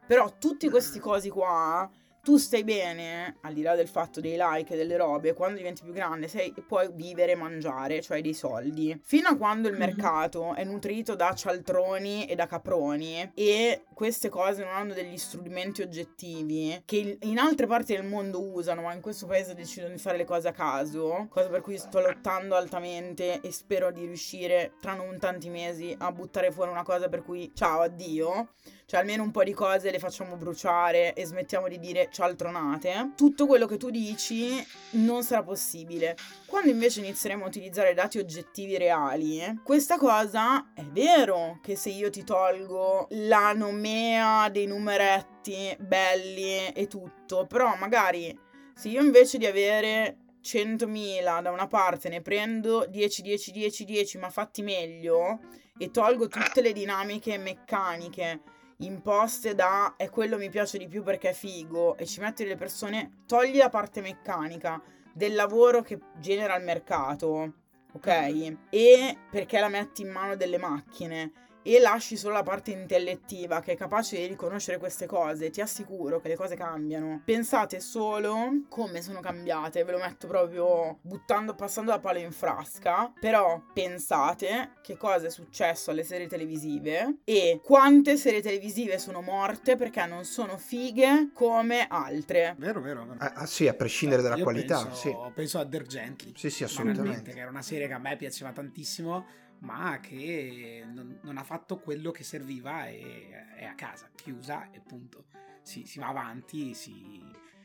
[0.06, 1.90] Però tutti questi cosi qua
[2.22, 5.82] tu stai bene, al di là del fatto dei like e delle robe, quando diventi
[5.82, 8.96] più grande sei, puoi vivere e mangiare, cioè dei soldi.
[9.02, 14.62] Fino a quando il mercato è nutrito da cialtroni e da caproni e queste cose
[14.62, 19.26] non hanno degli strumenti oggettivi che in altre parti del mondo usano, ma in questo
[19.26, 23.50] paese decidono di fare le cose a caso, cosa per cui sto lottando altamente e
[23.50, 27.80] spero di riuscire tra non tanti mesi a buttare fuori una cosa per cui ciao,
[27.80, 28.50] addio
[28.92, 33.46] cioè almeno un po' di cose le facciamo bruciare e smettiamo di dire cialtronate, tutto
[33.46, 36.14] quello che tu dici non sarà possibile.
[36.44, 42.10] Quando invece inizieremo a utilizzare dati oggettivi reali, questa cosa è vero che se io
[42.10, 48.38] ti tolgo la nomea dei numeretti belli e tutto, però magari
[48.74, 54.18] se io invece di avere 100.000 da una parte ne prendo 10, 10, 10, 10,
[54.18, 55.38] ma fatti meglio
[55.78, 58.51] e tolgo tutte le dinamiche meccaniche
[58.84, 62.56] imposte da è quello mi piace di più perché è figo e ci metti le
[62.56, 64.80] persone, togli la parte meccanica
[65.12, 67.52] del lavoro che genera il mercato,
[67.92, 68.56] ok?
[68.70, 73.72] E perché la metti in mano delle macchine e lasci solo la parte intellettiva che
[73.72, 77.22] è capace di riconoscere queste cose, ti assicuro che le cose cambiano.
[77.24, 83.12] Pensate solo come sono cambiate, ve lo metto proprio buttando, passando la palla in frasca,
[83.18, 89.76] però pensate che cosa è successo alle serie televisive e quante serie televisive sono morte
[89.76, 92.54] perché non sono fighe come altre.
[92.58, 93.04] Vero, vero.
[93.04, 93.16] vero.
[93.18, 95.16] Ah, ah, sì, a prescindere dalla Io qualità, penso, sì.
[95.34, 96.32] penso a Dirk Gently.
[96.36, 97.32] Sì, sì, assolutamente.
[97.32, 99.24] Che era una serie che a me piaceva tantissimo,
[99.62, 104.80] ma che non, non ha fatto quello che serviva e è a casa, chiusa e
[104.80, 105.26] punto.
[105.62, 107.20] Si, si va avanti si,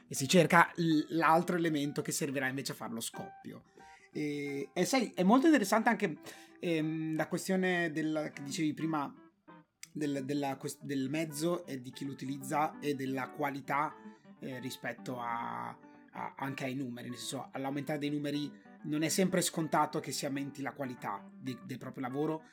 [0.07, 0.71] e si cerca
[1.09, 3.63] l'altro elemento che servirà invece a fare lo scoppio.
[4.11, 6.17] E, e sai, è molto interessante anche
[6.59, 9.11] ehm, la questione del, che dicevi prima
[9.91, 13.95] del, della del mezzo e di chi lo utilizza e della qualità
[14.39, 18.51] eh, rispetto a, a- anche ai numeri, nel senso all'aumentare dei numeri
[18.83, 22.43] non è sempre scontato che si aumenti la qualità di- del proprio lavoro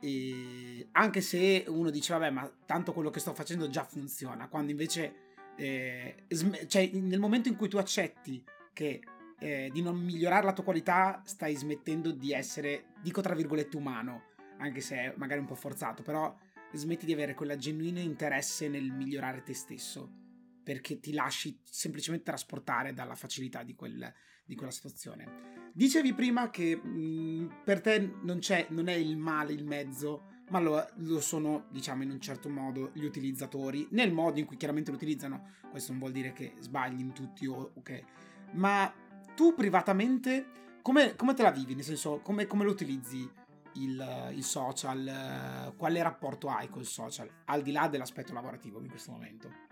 [0.00, 4.70] e anche se uno dice vabbè ma tanto quello che sto facendo già funziona quando
[4.70, 5.14] invece
[5.56, 9.00] eh, sm- cioè nel momento in cui tu accetti che
[9.38, 14.34] eh, di non migliorare la tua qualità stai smettendo di essere dico tra virgolette umano
[14.58, 16.34] anche se è magari un po' forzato però
[16.72, 20.24] smetti di avere quella genuino interesse nel migliorare te stesso
[20.62, 24.12] perché ti lasci semplicemente trasportare dalla facilità di, quel,
[24.46, 25.54] di quella situazione.
[25.72, 30.86] Dicevi prima che mh, per te non, non è il male il mezzo, ma lo,
[30.96, 34.96] lo, sono, diciamo, in un certo modo gli utilizzatori, nel modo in cui chiaramente lo
[34.96, 35.54] utilizzano.
[35.70, 38.04] Questo non vuol dire che sbagli in tutti o ok.
[38.52, 38.90] Ma
[39.34, 41.74] tu privatamente come, come te la vivi?
[41.74, 43.28] Nel senso, come, come lo utilizzi
[43.72, 45.74] il, il, social?
[45.76, 47.28] Quale rapporto hai col social?
[47.46, 49.65] Al di là dell'aspetto lavorativo in questo momento.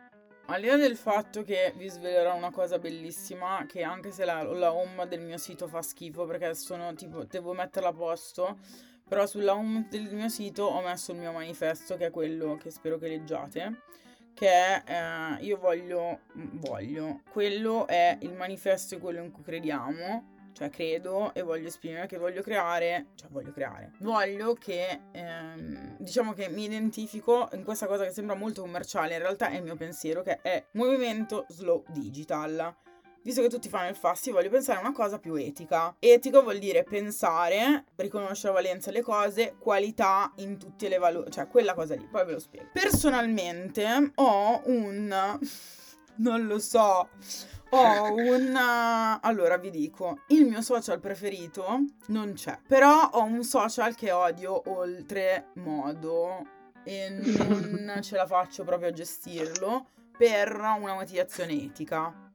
[0.46, 4.42] Al di là del fatto che vi svelerò una cosa bellissima, che anche se la,
[4.42, 8.58] la home del mio sito fa schifo perché sono tipo, devo metterla a posto,
[9.08, 12.70] però sulla home del mio sito ho messo il mio manifesto, che è quello che
[12.70, 13.80] spero che leggiate,
[14.34, 20.70] che è eh, io voglio, voglio, quello è il manifesto, quello in cui crediamo, cioè
[20.70, 26.48] credo e voglio esprimere che voglio creare, cioè voglio creare, voglio che ehm, diciamo che
[26.48, 30.22] mi identifico in questa cosa che sembra molto commerciale, in realtà è il mio pensiero
[30.22, 32.74] che è movimento slow digital.
[33.22, 35.96] Visto che tutti fanno il fast, io voglio pensare a una cosa più etica.
[35.98, 41.48] Etico vuol dire pensare, riconoscere la valenza delle cose, qualità in tutte le valori, cioè
[41.48, 42.68] quella cosa lì, poi ve lo spiego.
[42.70, 45.38] Personalmente ho un...
[46.16, 47.08] non lo so,
[47.70, 48.56] ho un...
[49.20, 54.62] Allora vi dico, il mio social preferito non c'è, però ho un social che odio
[54.70, 56.46] oltre modo
[56.84, 62.30] e non ce la faccio proprio a gestirlo per una motivazione etica,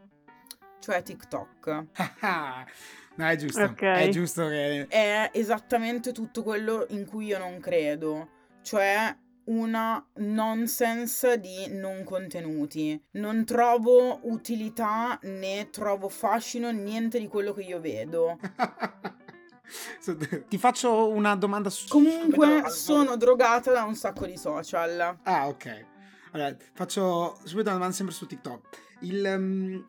[0.79, 1.67] cioè TikTok.
[3.15, 4.07] no, è giusto, okay.
[4.07, 4.87] è giusto che...
[4.87, 8.29] È esattamente tutto quello in cui io non credo,
[8.61, 9.15] cioè
[9.49, 13.01] una nonsense di non contenuti.
[13.12, 18.38] Non trovo utilità né trovo fascino niente di quello che io vedo.
[20.47, 21.88] Ti faccio una domanda su...
[21.88, 25.19] Comunque sono drogata da un sacco di social.
[25.23, 25.85] Ah, ok.
[26.31, 28.88] Allora, faccio subito una domanda sempre su TikTok.
[29.01, 29.86] Il, um,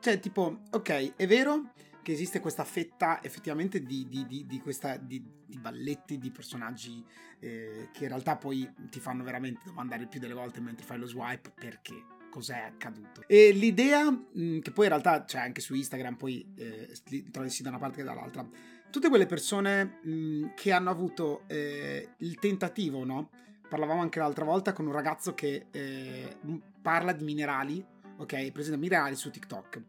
[0.00, 1.72] cioè, tipo, ok, è vero
[2.04, 5.00] che esiste questa fetta effettivamente di, di, di, di questa,
[5.58, 7.02] balletti, di personaggi
[7.40, 10.98] eh, che in realtà poi ti fanno veramente domandare il più delle volte mentre fai
[10.98, 11.94] lo swipe perché
[12.30, 13.22] cos'è accaduto.
[13.26, 16.92] E l'idea, mh, che poi in realtà c'è anche su Instagram, poi eh,
[17.30, 18.46] trovi da una parte che dall'altra,
[18.90, 23.30] tutte quelle persone mh, che hanno avuto eh, il tentativo, no?
[23.66, 26.36] Parlavamo anche l'altra volta con un ragazzo che eh,
[26.82, 27.82] parla di minerali,
[28.18, 28.52] ok?
[28.52, 29.82] Presenta minerali su TikTok.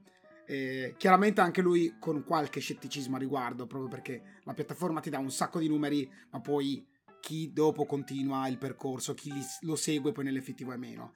[0.47, 5.17] Eh, chiaramente anche lui con qualche scetticismo a riguardo, proprio perché la piattaforma ti dà
[5.17, 6.85] un sacco di numeri, ma poi
[7.19, 11.11] chi dopo continua il percorso, chi lo segue poi nell'effettivo è meno.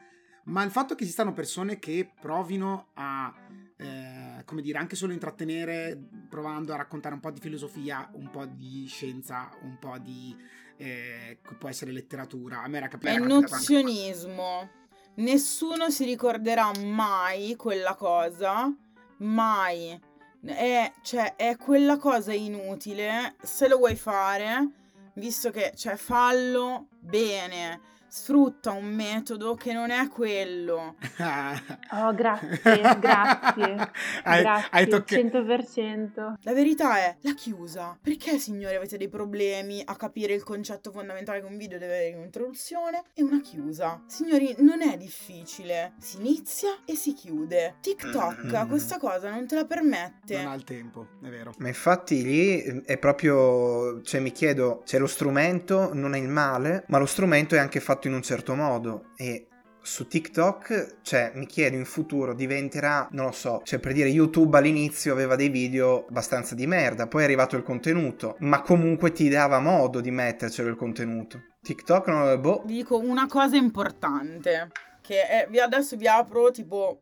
[0.46, 3.32] Ma il fatto che esistano persone che provino a,
[3.78, 8.46] eh, come dire, anche solo intrattenere, provando a raccontare un po' di filosofia, un po'
[8.46, 10.36] di scienza, un po' di...
[10.78, 13.12] Eh, può essere letteratura, a me era capito.
[13.12, 14.70] È nozionismo.
[15.16, 18.74] Nessuno si ricorderà mai quella cosa
[19.20, 20.00] mai.
[20.46, 23.36] È, cioè, è quella cosa inutile.
[23.42, 24.68] Se lo vuoi fare,
[25.14, 30.96] visto che, cioè, fallo bene sfrutta un metodo che non è quello.
[31.94, 33.92] oh, grazie, grazie.
[34.24, 35.16] hai, grazie, hai tocca...
[35.16, 36.34] 100%.
[36.42, 37.98] La verità è la chiusa.
[38.02, 42.16] Perché, signori, avete dei problemi a capire il concetto fondamentale che un video deve avere
[42.16, 44.02] un'introduzione e una chiusa?
[44.08, 45.94] Signori, non è difficile.
[46.00, 47.76] Si inizia e si chiude.
[47.82, 50.38] TikTok questa cosa non te la permette.
[50.38, 51.54] Non ha il tempo, è vero.
[51.58, 56.84] Ma infatti lì è proprio, cioè mi chiedo, c'è lo strumento, non è il male,
[56.88, 59.48] ma lo strumento è anche fatto fatto in un certo modo e
[59.82, 64.58] su TikTok, cioè mi chiedo in futuro diventerà, non lo so, cioè per dire YouTube
[64.58, 69.28] all'inizio aveva dei video abbastanza di merda, poi è arrivato il contenuto, ma comunque ti
[69.28, 71.42] dava modo di mettercelo il contenuto.
[71.62, 72.64] TikTok non boh.
[72.66, 74.70] Dico una cosa importante,
[75.02, 77.02] che è, adesso vi apro tipo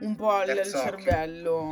[0.00, 1.68] un po' il, il cervello.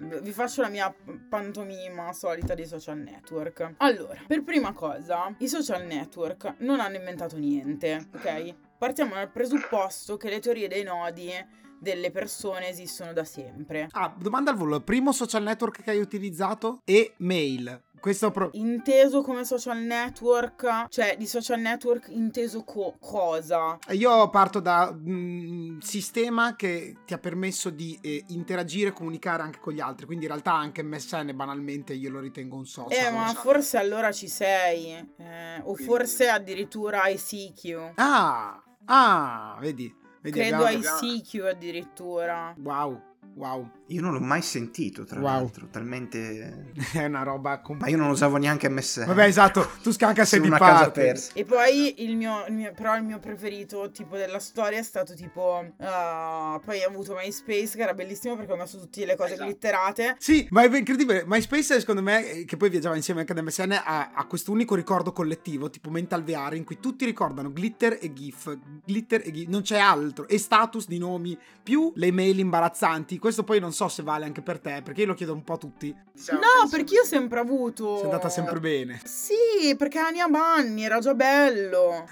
[0.00, 0.94] No, vi faccio la mia
[1.28, 3.74] pantomima solita dei social network.
[3.78, 8.54] Allora, per prima cosa, i social network non hanno inventato niente, ok?
[8.78, 11.30] Partiamo dal presupposto che le teorie dei nodi
[11.78, 13.88] delle persone esistono da sempre.
[13.92, 17.80] Ah, domanda al volo, primo social network che hai utilizzato e mail.
[18.04, 23.78] Questo pro- inteso come social network, cioè di social network inteso co- cosa?
[23.92, 29.58] Io parto da un sistema che ti ha permesso di eh, interagire e comunicare anche
[29.58, 33.06] con gli altri, quindi in realtà anche MSN banalmente io lo ritengo un social.
[33.06, 37.92] Eh, ma forse allora ci sei, eh, o forse addirittura ICQ.
[37.94, 39.90] Ah, ah, vedi.
[40.20, 40.98] vedi Credo abbiamo...
[41.00, 42.54] ICQ addirittura.
[42.58, 43.12] Wow.
[43.36, 43.68] Wow.
[43.88, 45.28] Io non l'ho mai sentito, tra wow.
[45.28, 46.72] l'altro, talmente...
[46.92, 47.60] È una roba...
[47.60, 49.06] Comp- Ma io non usavo neanche MSN.
[49.06, 50.78] Vabbè, esatto, tu scacca sei di una parte.
[50.78, 51.32] casa persa.
[51.34, 55.14] E poi il mio, il mio, però il mio preferito tipo della storia è stato
[55.14, 55.64] tipo...
[55.76, 59.48] Uh, poi ho avuto MySpace che era bellissimo perché ho messo tutte le cose esatto.
[59.48, 60.16] glitterate.
[60.18, 61.24] Sì, ma è incredibile.
[61.26, 65.12] MySpace secondo me, che poi viaggiava insieme anche ad MSN, ha, ha questo unico ricordo
[65.12, 68.56] collettivo, tipo Mental VR, in cui tutti ricordano glitter e GIF.
[68.84, 70.28] Glitter e GIF, non c'è altro.
[70.28, 73.18] E status di nomi, più le mail imbarazzanti.
[73.24, 75.54] Questo poi non so se vale anche per te, perché io lo chiedo un po'
[75.54, 75.96] a tutti.
[76.12, 77.96] Diciamo no, perché io ho sempre avuto.
[77.96, 79.00] Sei andata sempre bene.
[79.02, 82.06] Sì, perché Ania Banni era già bello.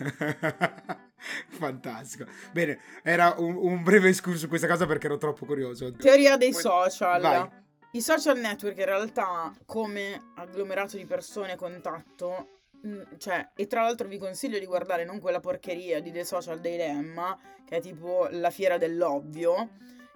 [1.50, 2.24] Fantastico.
[2.52, 5.92] Bene, era un, un, breve escurso su questa cosa perché ero troppo curioso.
[5.92, 7.20] Teoria dei social.
[7.20, 7.48] Vai.
[7.90, 14.08] I social network in realtà come agglomerato di persone contatto mm, cioè, e tra l'altro
[14.08, 18.48] vi consiglio di guardare non quella porcheria di The Social Dilemma, che è tipo la
[18.48, 19.68] fiera dell'ovvio,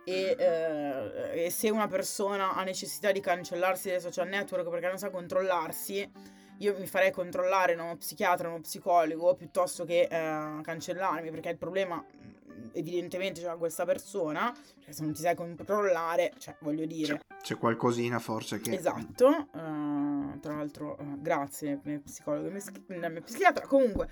[0.09, 4.99] e, eh, e, se una persona ha necessità di cancellarsi dai social network perché non
[4.99, 6.09] sa controllarsi,
[6.59, 11.59] io mi farei controllare da uno psichiatra, uno psicologo, piuttosto che eh, cancellarmi, perché il
[11.59, 12.05] problema
[12.73, 17.19] evidentemente c'è questa persona, perché se non ti sai controllare, cioè voglio dire...
[17.27, 18.75] C'è, c'è qualcosina forse che...
[18.77, 19.59] Esatto, uh,
[20.41, 24.09] tra l'altro uh, grazie mio psicologo mia, mia psichiatra, comunque,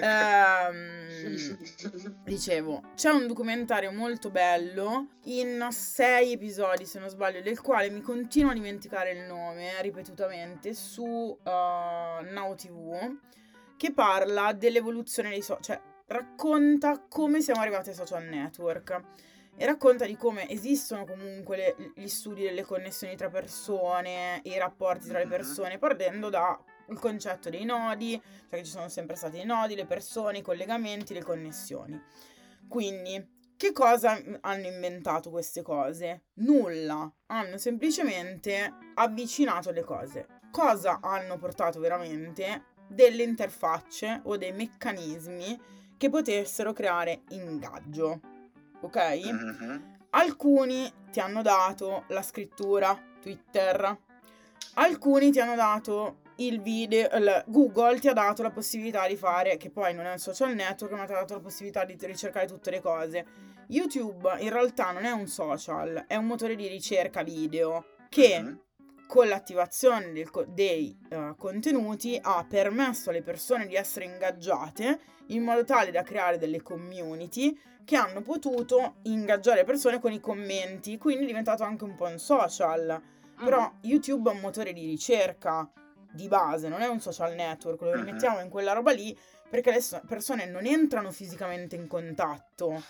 [0.00, 0.72] uh,
[2.24, 8.00] dicevo, c'è un documentario molto bello in sei episodi se non sbaglio, del quale mi
[8.00, 13.16] continuo a dimenticare il nome ripetutamente su uh, Now TV
[13.76, 19.00] che parla dell'evoluzione dei social, cioè racconta come siamo arrivati ai social network
[19.58, 24.58] e racconta di come esistono comunque le, gli studi delle connessioni tra persone e i
[24.58, 26.56] rapporti tra le persone, partendo dal
[26.94, 28.12] concetto dei nodi,
[28.48, 32.00] cioè che ci sono sempre stati i nodi, le persone, i collegamenti, le connessioni.
[32.68, 36.26] Quindi, che cosa hanno inventato queste cose?
[36.34, 40.26] Nulla, hanno semplicemente avvicinato le cose.
[40.52, 42.66] Cosa hanno portato veramente?
[42.86, 45.60] Delle interfacce o dei meccanismi
[45.96, 48.37] che potessero creare ingaggio.
[48.80, 48.96] Ok?
[48.96, 49.76] Mm-hmm.
[50.10, 53.98] Alcuni ti hanno dato la scrittura, Twitter.
[54.74, 59.56] Alcuni ti hanno dato il video, il Google ti ha dato la possibilità di fare,
[59.56, 62.46] che poi non è un social network, ma ti ha dato la possibilità di ricercare
[62.46, 63.26] tutte le cose.
[63.68, 68.58] YouTube in realtà non è un social, è un motore di ricerca video che uh-huh.
[69.08, 75.64] Con l'attivazione del, dei uh, contenuti ha permesso alle persone di essere ingaggiate in modo
[75.64, 81.26] tale da creare delle community che hanno potuto ingaggiare persone con i commenti, quindi è
[81.26, 83.00] diventato anche un po' un social.
[83.38, 83.44] Uh-huh.
[83.44, 85.68] Però YouTube è un motore di ricerca
[86.12, 89.82] di base, non è un social network, lo rimettiamo in quella roba lì perché le
[90.06, 92.82] persone non entrano fisicamente in contatto.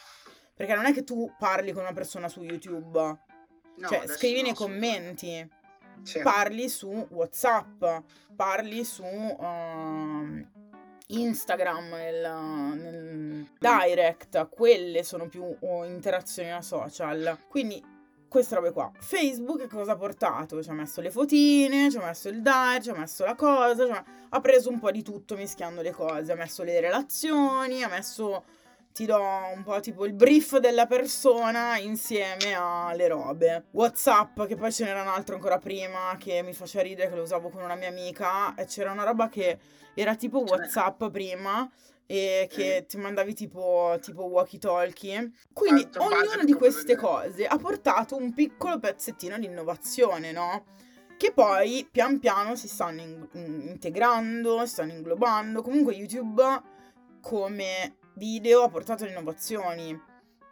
[0.52, 4.54] Perché non è che tu parli con una persona su YouTube, no, cioè scrivi nei
[4.54, 5.48] commenti,
[6.02, 6.20] sì.
[6.20, 7.84] parli su WhatsApp,
[8.34, 10.46] parli su uh,
[11.06, 17.38] Instagram, nel, nel, direct, quelle sono più uh, interazioni a social.
[17.48, 17.82] Quindi
[18.28, 18.90] queste robe qua.
[18.98, 20.62] Facebook cosa ha portato?
[20.62, 23.86] Ci ha messo le fotine, ci ha messo il dare, ci ha messo la cosa,
[23.86, 27.88] cioè, ha preso un po' di tutto mischiando le cose, ha messo le relazioni, ha
[27.88, 28.44] messo
[28.98, 29.22] ti do
[29.54, 33.66] un po' tipo il brief della persona insieme alle robe.
[33.70, 37.22] WhatsApp, che poi ce n'era un altro ancora prima che mi faceva ridere, che lo
[37.22, 39.56] usavo con una mia amica, e c'era una roba che
[39.94, 41.70] era tipo WhatsApp prima
[42.06, 45.30] e che ti mandavi tipo, tipo walkie talkie.
[45.52, 50.64] Quindi ognuna di queste cose ha portato un piccolo pezzettino di innovazione, no?
[51.16, 55.62] Che poi pian piano si stanno in- integrando, si stanno inglobando.
[55.62, 56.42] Comunque YouTube
[57.20, 59.98] come video ha portato le innovazioni.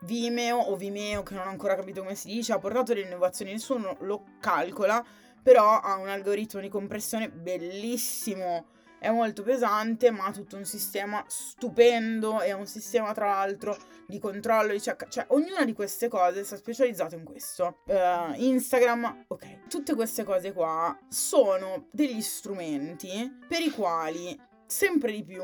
[0.01, 3.53] Vimeo o Vimeo, che non ho ancora capito come si dice, ha portato le innovazioni,
[3.53, 5.05] nessuno lo calcola,
[5.43, 8.67] però ha un algoritmo di compressione bellissimo
[8.99, 14.19] è molto pesante, ma ha tutto un sistema stupendo e un sistema tra l'altro di
[14.19, 17.83] controllo, di cioè, cioè ognuna di queste cose sta specializzata in questo.
[17.87, 19.69] Uh, Instagram, ok.
[19.69, 25.43] Tutte queste cose qua sono degli strumenti per i quali sempre di più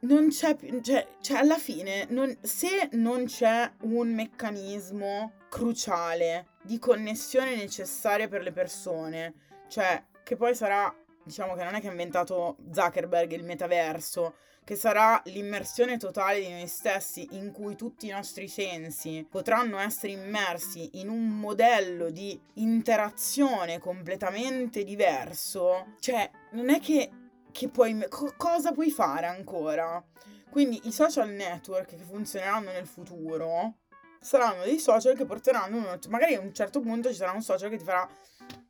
[0.00, 6.78] non c'è più, cioè, cioè alla fine, non, se non c'è un meccanismo cruciale di
[6.78, 9.34] connessione necessaria per le persone,
[9.68, 10.94] cioè che poi sarà
[11.24, 16.48] diciamo che non è che ha inventato Zuckerberg il metaverso, che sarà l'immersione totale di
[16.48, 22.38] noi stessi in cui tutti i nostri sensi potranno essere immersi in un modello di
[22.54, 27.10] interazione completamente diverso, cioè non è che,
[27.52, 28.06] che puoi...
[28.08, 30.02] Co- cosa puoi fare ancora?
[30.50, 33.76] Quindi i social network che funzioneranno nel futuro
[34.20, 37.78] saranno dei social che porteranno, magari a un certo punto ci sarà un social che
[37.78, 38.08] ti farà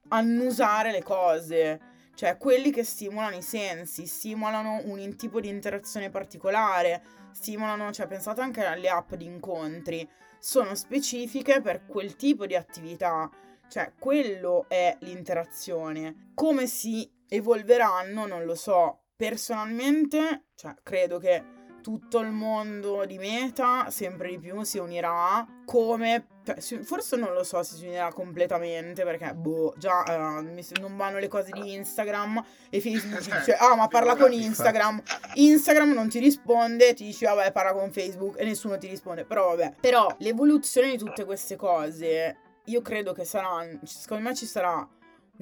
[0.08, 1.80] annusare le cose
[2.14, 7.02] cioè quelli che stimolano i sensi, stimolano un tipo di interazione particolare,
[7.32, 10.08] stimolano, cioè pensate anche alle app di incontri,
[10.38, 13.30] sono specifiche per quel tipo di attività,
[13.68, 16.30] cioè quello è l'interazione.
[16.34, 18.98] Come si evolveranno non lo so.
[19.16, 26.28] Personalmente, cioè credo che tutto il mondo di Meta sempre di più si unirà come
[26.44, 31.18] cioè, forse non lo so se si unirà completamente perché boh già uh, non vanno
[31.18, 35.02] le cose di Instagram e Facebook ti dice ah ma parla con Instagram.
[35.34, 38.38] Instagram non ti risponde ti dice vabbè parla con Facebook.
[38.38, 39.24] E nessuno ti risponde.
[39.24, 39.74] Però vabbè.
[39.80, 44.88] Però l'evoluzione di tutte queste cose io credo che saranno secondo me ci sarà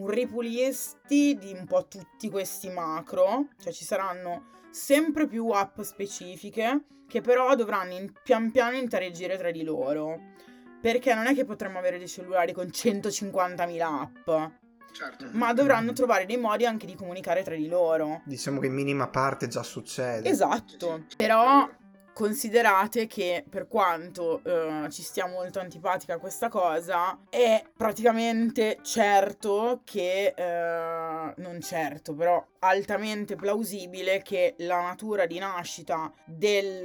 [0.01, 6.85] un ripulisti di un po' tutti questi macro cioè ci saranno sempre più app specifiche
[7.11, 10.19] che però dovranno in, pian piano interagire tra di loro.
[10.81, 14.53] Perché non è che potremmo avere dei cellulari con 150.000 app.
[14.93, 15.27] Certo.
[15.33, 18.23] Ma dovranno trovare dei modi anche di comunicare tra di loro.
[18.25, 20.29] Diciamo che in minima parte già succede.
[20.29, 21.05] Esatto.
[21.17, 21.69] Però
[22.13, 30.35] considerate che per quanto uh, ci stia molto antipatica questa cosa, è praticamente certo che,
[30.37, 36.83] uh, non certo, però altamente plausibile che la natura di nascita del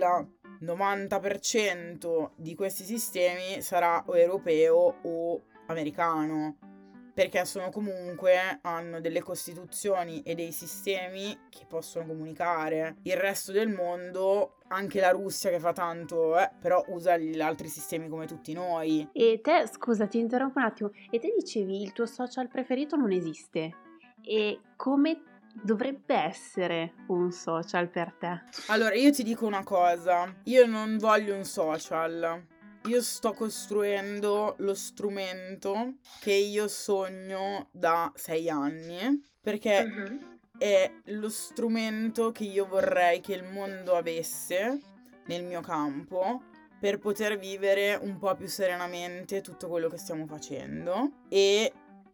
[0.61, 6.74] 90% di questi sistemi sarà o europeo o americano
[7.15, 12.97] perché sono comunque, hanno delle costituzioni e dei sistemi che possono comunicare.
[13.03, 17.69] Il resto del mondo, anche la Russia che fa tanto, eh, però usa gli altri
[17.69, 19.07] sistemi come tutti noi.
[19.13, 23.13] E te, scusa, ti interrompo un attimo, e te dicevi il tuo social preferito non
[23.13, 23.73] esiste.
[24.21, 25.21] E come
[25.63, 28.41] dovrebbe essere un social per te?
[28.67, 32.45] Allora, io ti dico una cosa, io non voglio un social
[32.87, 40.37] io sto costruendo lo strumento che io sogno da sei anni perché uh-huh.
[40.57, 44.79] è lo strumento che io vorrei che il mondo avesse
[45.25, 46.41] nel mio campo
[46.79, 51.71] per poter vivere un po' più serenamente tutto quello che stiamo facendo e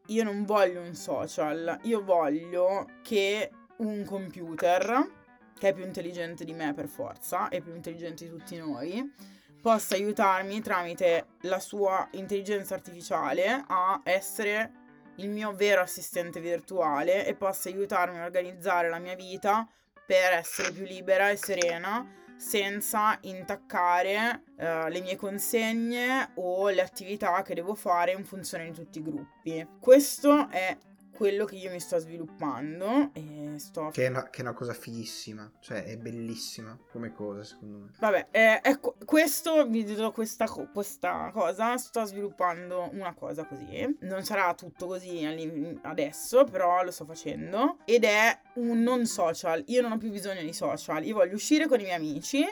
[0.07, 5.09] io non voglio un social, io voglio che un computer,
[5.57, 9.13] che è più intelligente di me per forza, è più intelligente di tutti noi,
[9.61, 14.79] possa aiutarmi tramite la sua intelligenza artificiale a essere
[15.15, 19.67] il mio vero assistente virtuale e possa aiutarmi a organizzare la mia vita
[20.05, 27.43] per essere più libera e serena senza intaccare uh, le mie consegne o le attività
[27.43, 29.67] che devo fare in funzione di tutti i gruppi.
[29.79, 30.75] Questo è
[31.11, 33.89] quello che io mi sto sviluppando e sto...
[33.91, 37.91] Che è una, che è una cosa fighissima, cioè è bellissima come cosa secondo me.
[37.99, 44.23] Vabbè, eh, ecco, questo, vi do questa, questa cosa, sto sviluppando una cosa così, non
[44.23, 49.91] sarà tutto così adesso, però lo sto facendo, ed è un non social, io non
[49.91, 52.45] ho più bisogno di social, io voglio uscire con i miei amici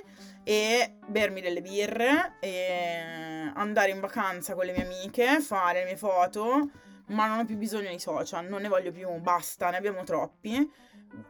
[0.44, 5.98] e bermi delle birre e andare in vacanza con le mie amiche, fare le mie
[5.98, 6.70] foto
[7.10, 10.72] ma non ho più bisogno di social, non ne voglio più, basta, ne abbiamo troppi.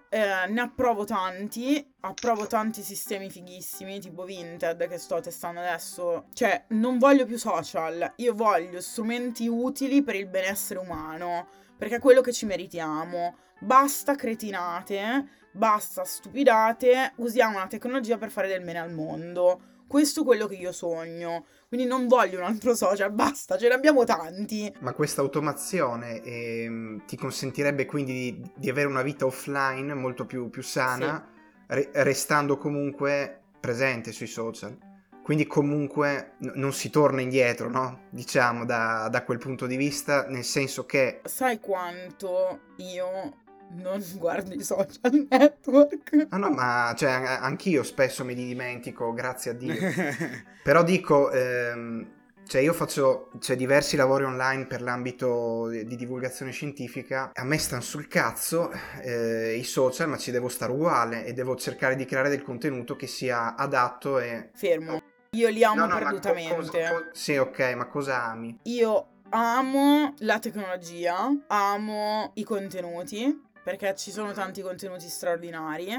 [0.10, 6.26] Eh, ne approvo tanti, approvo tanti sistemi fighissimi, tipo Vinted che sto testando adesso.
[6.34, 12.00] Cioè, non voglio più social, io voglio strumenti utili per il benessere umano, perché è
[12.00, 13.38] quello che ci meritiamo.
[13.62, 19.62] Basta cretinate, basta stupidate, usiamo la tecnologia per fare del bene al mondo.
[19.88, 21.46] Questo è quello che io sogno.
[21.70, 24.74] Quindi non voglio un altro social, basta, ce ne abbiamo tanti.
[24.80, 30.50] Ma questa automazione eh, ti consentirebbe quindi di, di, avere una vita offline molto più,
[30.50, 31.74] più sana, sì.
[31.76, 34.76] re- restando comunque presente sui social.
[35.22, 38.06] Quindi comunque n- non si torna indietro, no?
[38.10, 41.22] Diciamo da, da quel punto di vista, nel senso che...
[41.26, 43.39] Sai quanto io
[43.70, 46.28] non guardo i social network.
[46.30, 49.76] Ah no, ma cioè, anch'io spesso mi dimentico, grazie a Dio.
[50.64, 52.08] Però dico, ehm,
[52.50, 57.32] cioè io faccio cioè, diversi lavori online per l'ambito di, di divulgazione scientifica.
[57.34, 61.56] A me stanno sul cazzo eh, i social, ma ci devo stare uguale e devo
[61.56, 64.50] cercare di creare del contenuto che sia adatto e...
[64.56, 65.00] Fermo.
[65.32, 66.56] Io li amo no, no, perdutamente.
[66.56, 68.58] Co- cosa, co- sì, ok, ma cosa ami?
[68.64, 75.90] Io amo la tecnologia, amo i contenuti perché ci sono tanti contenuti straordinari.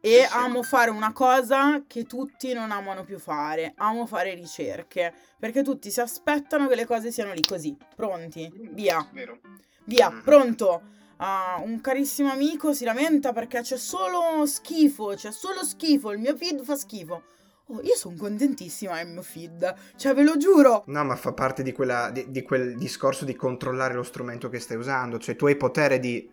[0.00, 0.28] E sì.
[0.32, 3.74] amo fare una cosa che tutti non amano più fare.
[3.76, 5.14] Amo fare ricerche.
[5.38, 8.52] Perché tutti si aspettano che le cose siano lì così, pronti.
[8.72, 9.08] Via.
[9.12, 9.38] Vero.
[9.84, 10.20] Via, mm.
[10.22, 10.82] pronto.
[11.18, 16.36] Uh, un carissimo amico si lamenta perché c'è solo schifo, c'è solo schifo, il mio
[16.36, 17.22] feed fa schifo.
[17.68, 20.82] Oh, io sono contentissima nel mio feed, cioè ve lo giuro.
[20.86, 24.58] No, ma fa parte di, quella, di, di quel discorso di controllare lo strumento che
[24.58, 26.30] stai usando, cioè tu hai potere di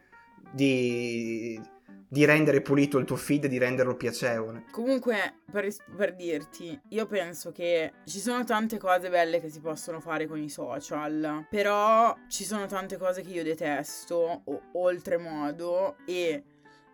[0.53, 1.59] di,
[2.07, 4.65] di rendere pulito il tuo feed, di renderlo piacevole.
[4.71, 9.99] Comunque, per, per, dirti, io penso che ci sono tante cose belle che si possono
[9.99, 16.43] fare con i social, però ci sono tante cose che io detesto, o, oltremodo, e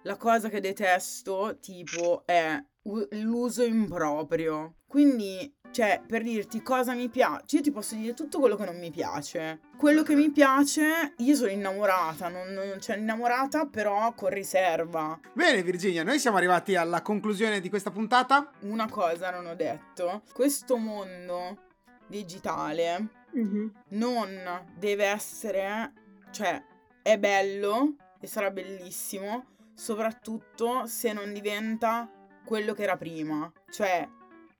[0.03, 4.75] la cosa che detesto, tipo, è l'uso improprio.
[4.87, 8.77] Quindi cioè, per dirti cosa mi piace, io ti posso dire tutto quello che non
[8.77, 9.59] mi piace.
[9.77, 15.19] Quello che mi piace, io sono innamorata, non, non cioè innamorata però con riserva.
[15.33, 18.51] Bene Virginia, noi siamo arrivati alla conclusione di questa puntata.
[18.61, 21.67] Una cosa non ho detto, questo mondo
[22.07, 23.07] digitale
[23.37, 23.67] mm-hmm.
[23.89, 25.93] non deve essere,
[26.31, 26.61] cioè
[27.01, 29.45] è bello e sarà bellissimo,
[29.75, 32.09] soprattutto se non diventa
[32.43, 33.51] quello che era prima.
[33.69, 34.07] Cioè,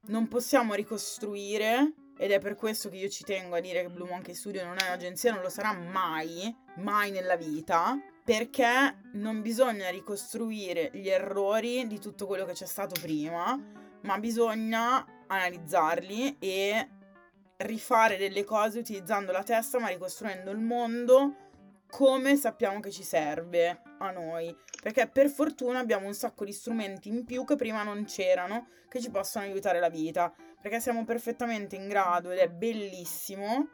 [0.09, 4.09] non possiamo ricostruire ed è per questo che io ci tengo a dire che Blue
[4.09, 9.89] Monkey Studio non è un'agenzia, non lo sarà mai, mai nella vita, perché non bisogna
[9.89, 13.57] ricostruire gli errori di tutto quello che c'è stato prima,
[14.01, 16.89] ma bisogna analizzarli e
[17.57, 21.48] rifare delle cose utilizzando la testa, ma ricostruendo il mondo
[21.89, 24.55] come sappiamo che ci serve a noi.
[24.81, 29.01] Perché per fortuna abbiamo un sacco di strumenti in più che prima non c'erano, che
[29.01, 30.33] ci possono aiutare la vita.
[30.61, 33.67] Perché siamo perfettamente in grado ed è bellissimo,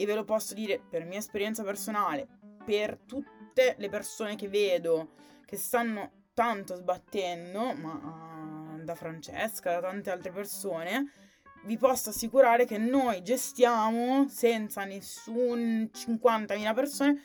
[0.00, 2.28] e ve lo posso dire per mia esperienza personale,
[2.64, 5.14] per tutte le persone che vedo
[5.44, 11.10] che stanno tanto sbattendo, ma uh, da Francesca, da tante altre persone,
[11.64, 17.20] vi posso assicurare che noi gestiamo senza nessun 50.000 persone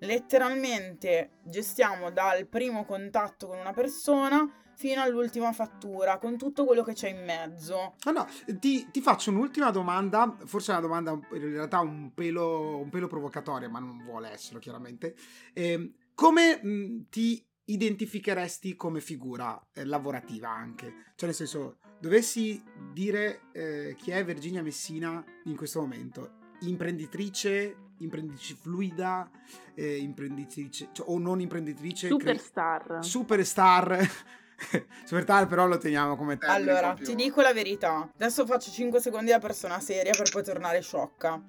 [0.00, 4.46] letteralmente gestiamo dal primo contatto con una persona
[4.78, 7.96] fino all'ultima fattura, con tutto quello che c'è in mezzo.
[8.04, 8.28] Ah no,
[8.60, 13.68] ti, ti faccio un'ultima domanda, forse una domanda in realtà un pelo, un pelo provocatoria,
[13.68, 15.16] ma non vuole esserlo chiaramente.
[15.52, 21.12] Eh, come mh, ti identificheresti come figura eh, lavorativa anche?
[21.16, 26.36] Cioè nel senso, dovessi dire eh, chi è Virginia Messina in questo momento?
[26.60, 29.28] Imprenditrice, imprenditrice fluida,
[29.74, 32.08] eh, imprenditrice cioè, o non imprenditrice.
[32.08, 32.84] Superstar.
[32.84, 34.10] Cre- superstar.
[35.04, 36.70] Superstar però lo teniamo come termine.
[36.70, 38.10] Allora, ti dico la verità.
[38.12, 41.40] Adesso faccio 5 secondi da persona seria per poi tornare sciocca.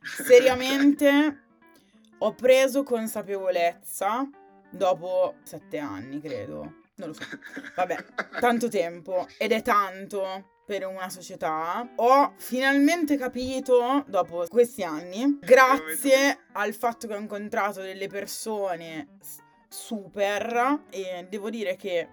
[0.00, 1.42] Seriamente
[2.18, 4.28] ho preso consapevolezza
[4.70, 6.82] dopo 7 anni, credo.
[6.96, 7.24] Non lo so.
[7.74, 8.04] Vabbè,
[8.40, 9.26] tanto tempo.
[9.36, 11.88] Ed è tanto per una società.
[11.96, 19.18] Ho finalmente capito, dopo questi anni, grazie al fatto che ho incontrato delle persone
[19.68, 22.08] super, e devo dire che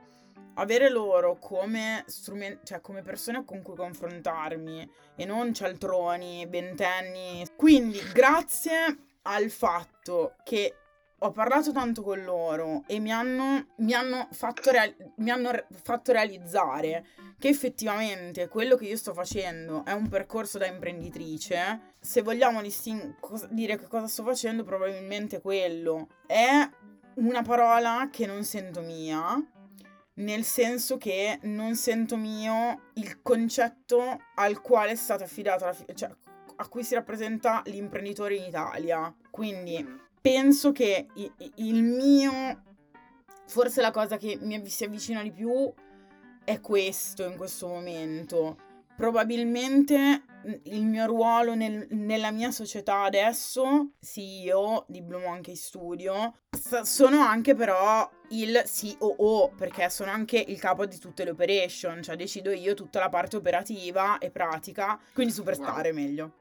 [0.56, 7.45] avere loro come strumenti, cioè come persone con cui confrontarmi e non cialtroni, ventenni.
[7.56, 10.76] Quindi, grazie al fatto che
[11.24, 15.68] ho parlato tanto con loro e mi hanno, mi hanno, fatto, real- mi hanno re-
[15.84, 17.06] fatto realizzare
[17.38, 21.94] che effettivamente quello che io sto facendo è un percorso da imprenditrice.
[22.00, 26.68] Se vogliamo distin- cos- dire che cosa sto facendo, probabilmente quello è
[27.16, 29.40] una parola che non sento mia,
[30.16, 35.86] nel senso che non sento mio il concetto al quale è stata affidata la fi-
[35.94, 36.10] cioè
[36.56, 39.14] a cui si rappresenta l'imprenditore in Italia.
[39.30, 41.08] Quindi penso che
[41.56, 42.64] il mio
[43.48, 45.72] forse la cosa che mi si avvicina di più
[46.46, 48.58] è questo in questo momento.
[48.96, 56.36] Probabilmente mm, il mio ruolo nel- nella mia società adesso, CEO di Blue Monkey Studio,
[56.62, 62.01] s- sono anche però il COO, perché sono anche il capo di tutte le operation,
[62.01, 66.36] cioè decido io tutta la parte operativa e pratica, quindi superstar è meglio.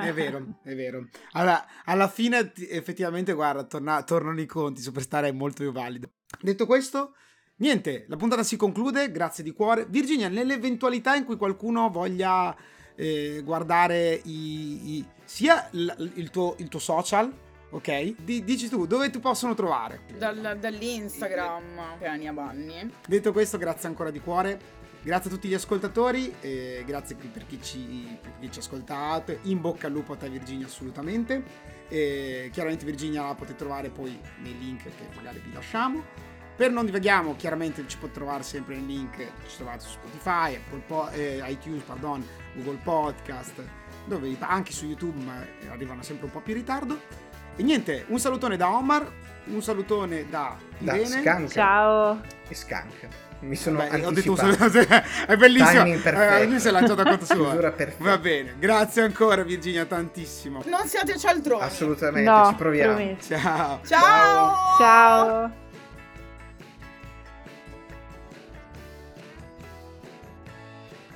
[0.00, 1.08] È vero, è vero.
[1.32, 6.10] Allora, alla fine ti- effettivamente, guarda, torna- tornano i conti, Superstar è molto più valido.
[6.40, 7.14] Detto questo,
[7.56, 9.86] niente, la puntata si conclude, grazie di cuore.
[9.88, 12.54] Virginia, nell'eventualità in cui qualcuno voglia
[12.98, 17.30] eh, guardare i, i- sia l- il, tuo, il tuo social,
[17.76, 18.14] ok?
[18.22, 20.00] Di- dici tu, dove ti possono trovare?
[20.16, 22.90] Dal- dall'Instagram Piania Banni.
[23.06, 24.84] Detto questo, grazie ancora di cuore.
[25.02, 29.38] Grazie a tutti gli ascoltatori, e grazie per chi, ci, per chi ci ha ascoltato.
[29.42, 31.44] In bocca al lupo a te, Virginia, assolutamente.
[31.88, 36.02] E chiaramente, Virginia la potete trovare poi nei link che magari vi lasciamo.
[36.56, 40.82] Per non divaghiamo, chiaramente ci potete trovare sempre nel link, ci trovate su Spotify, Apple
[40.86, 43.62] Po- eh, iTunes, pardon, Google Podcast,
[44.06, 45.34] dove anche su YouTube, ma
[45.70, 46.98] arrivano sempre un po' più in ritardo.
[47.56, 49.10] E niente, un salutone da Omar,
[49.46, 51.20] un salutone da Da Irene.
[51.20, 52.20] Skank Ciao.
[52.48, 53.08] e Skank.
[53.40, 54.70] Mi sono Beh, ho detto un anticipato.
[54.70, 55.84] saluto, è bellissimo.
[55.84, 57.16] Eh, lui si è lanciato a.
[57.18, 58.04] Chiusura perfetta.
[58.04, 60.62] Va bene, grazie ancora Virginia tantissimo.
[60.66, 61.62] Non siate cialtroni.
[61.62, 62.94] Assolutamente, No, ci proviamo.
[62.94, 63.36] promesso.
[63.36, 63.80] Ciao.
[63.84, 64.54] Ciao!
[64.78, 65.52] Ciao.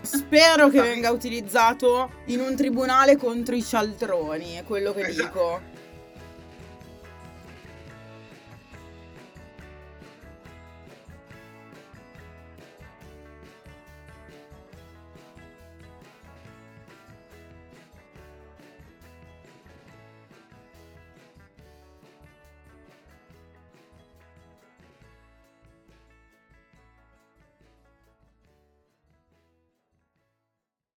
[0.02, 5.22] Spero che venga utilizzato in un tribunale contro i cialtroni, è quello che Esatto.
[5.26, 5.60] dico.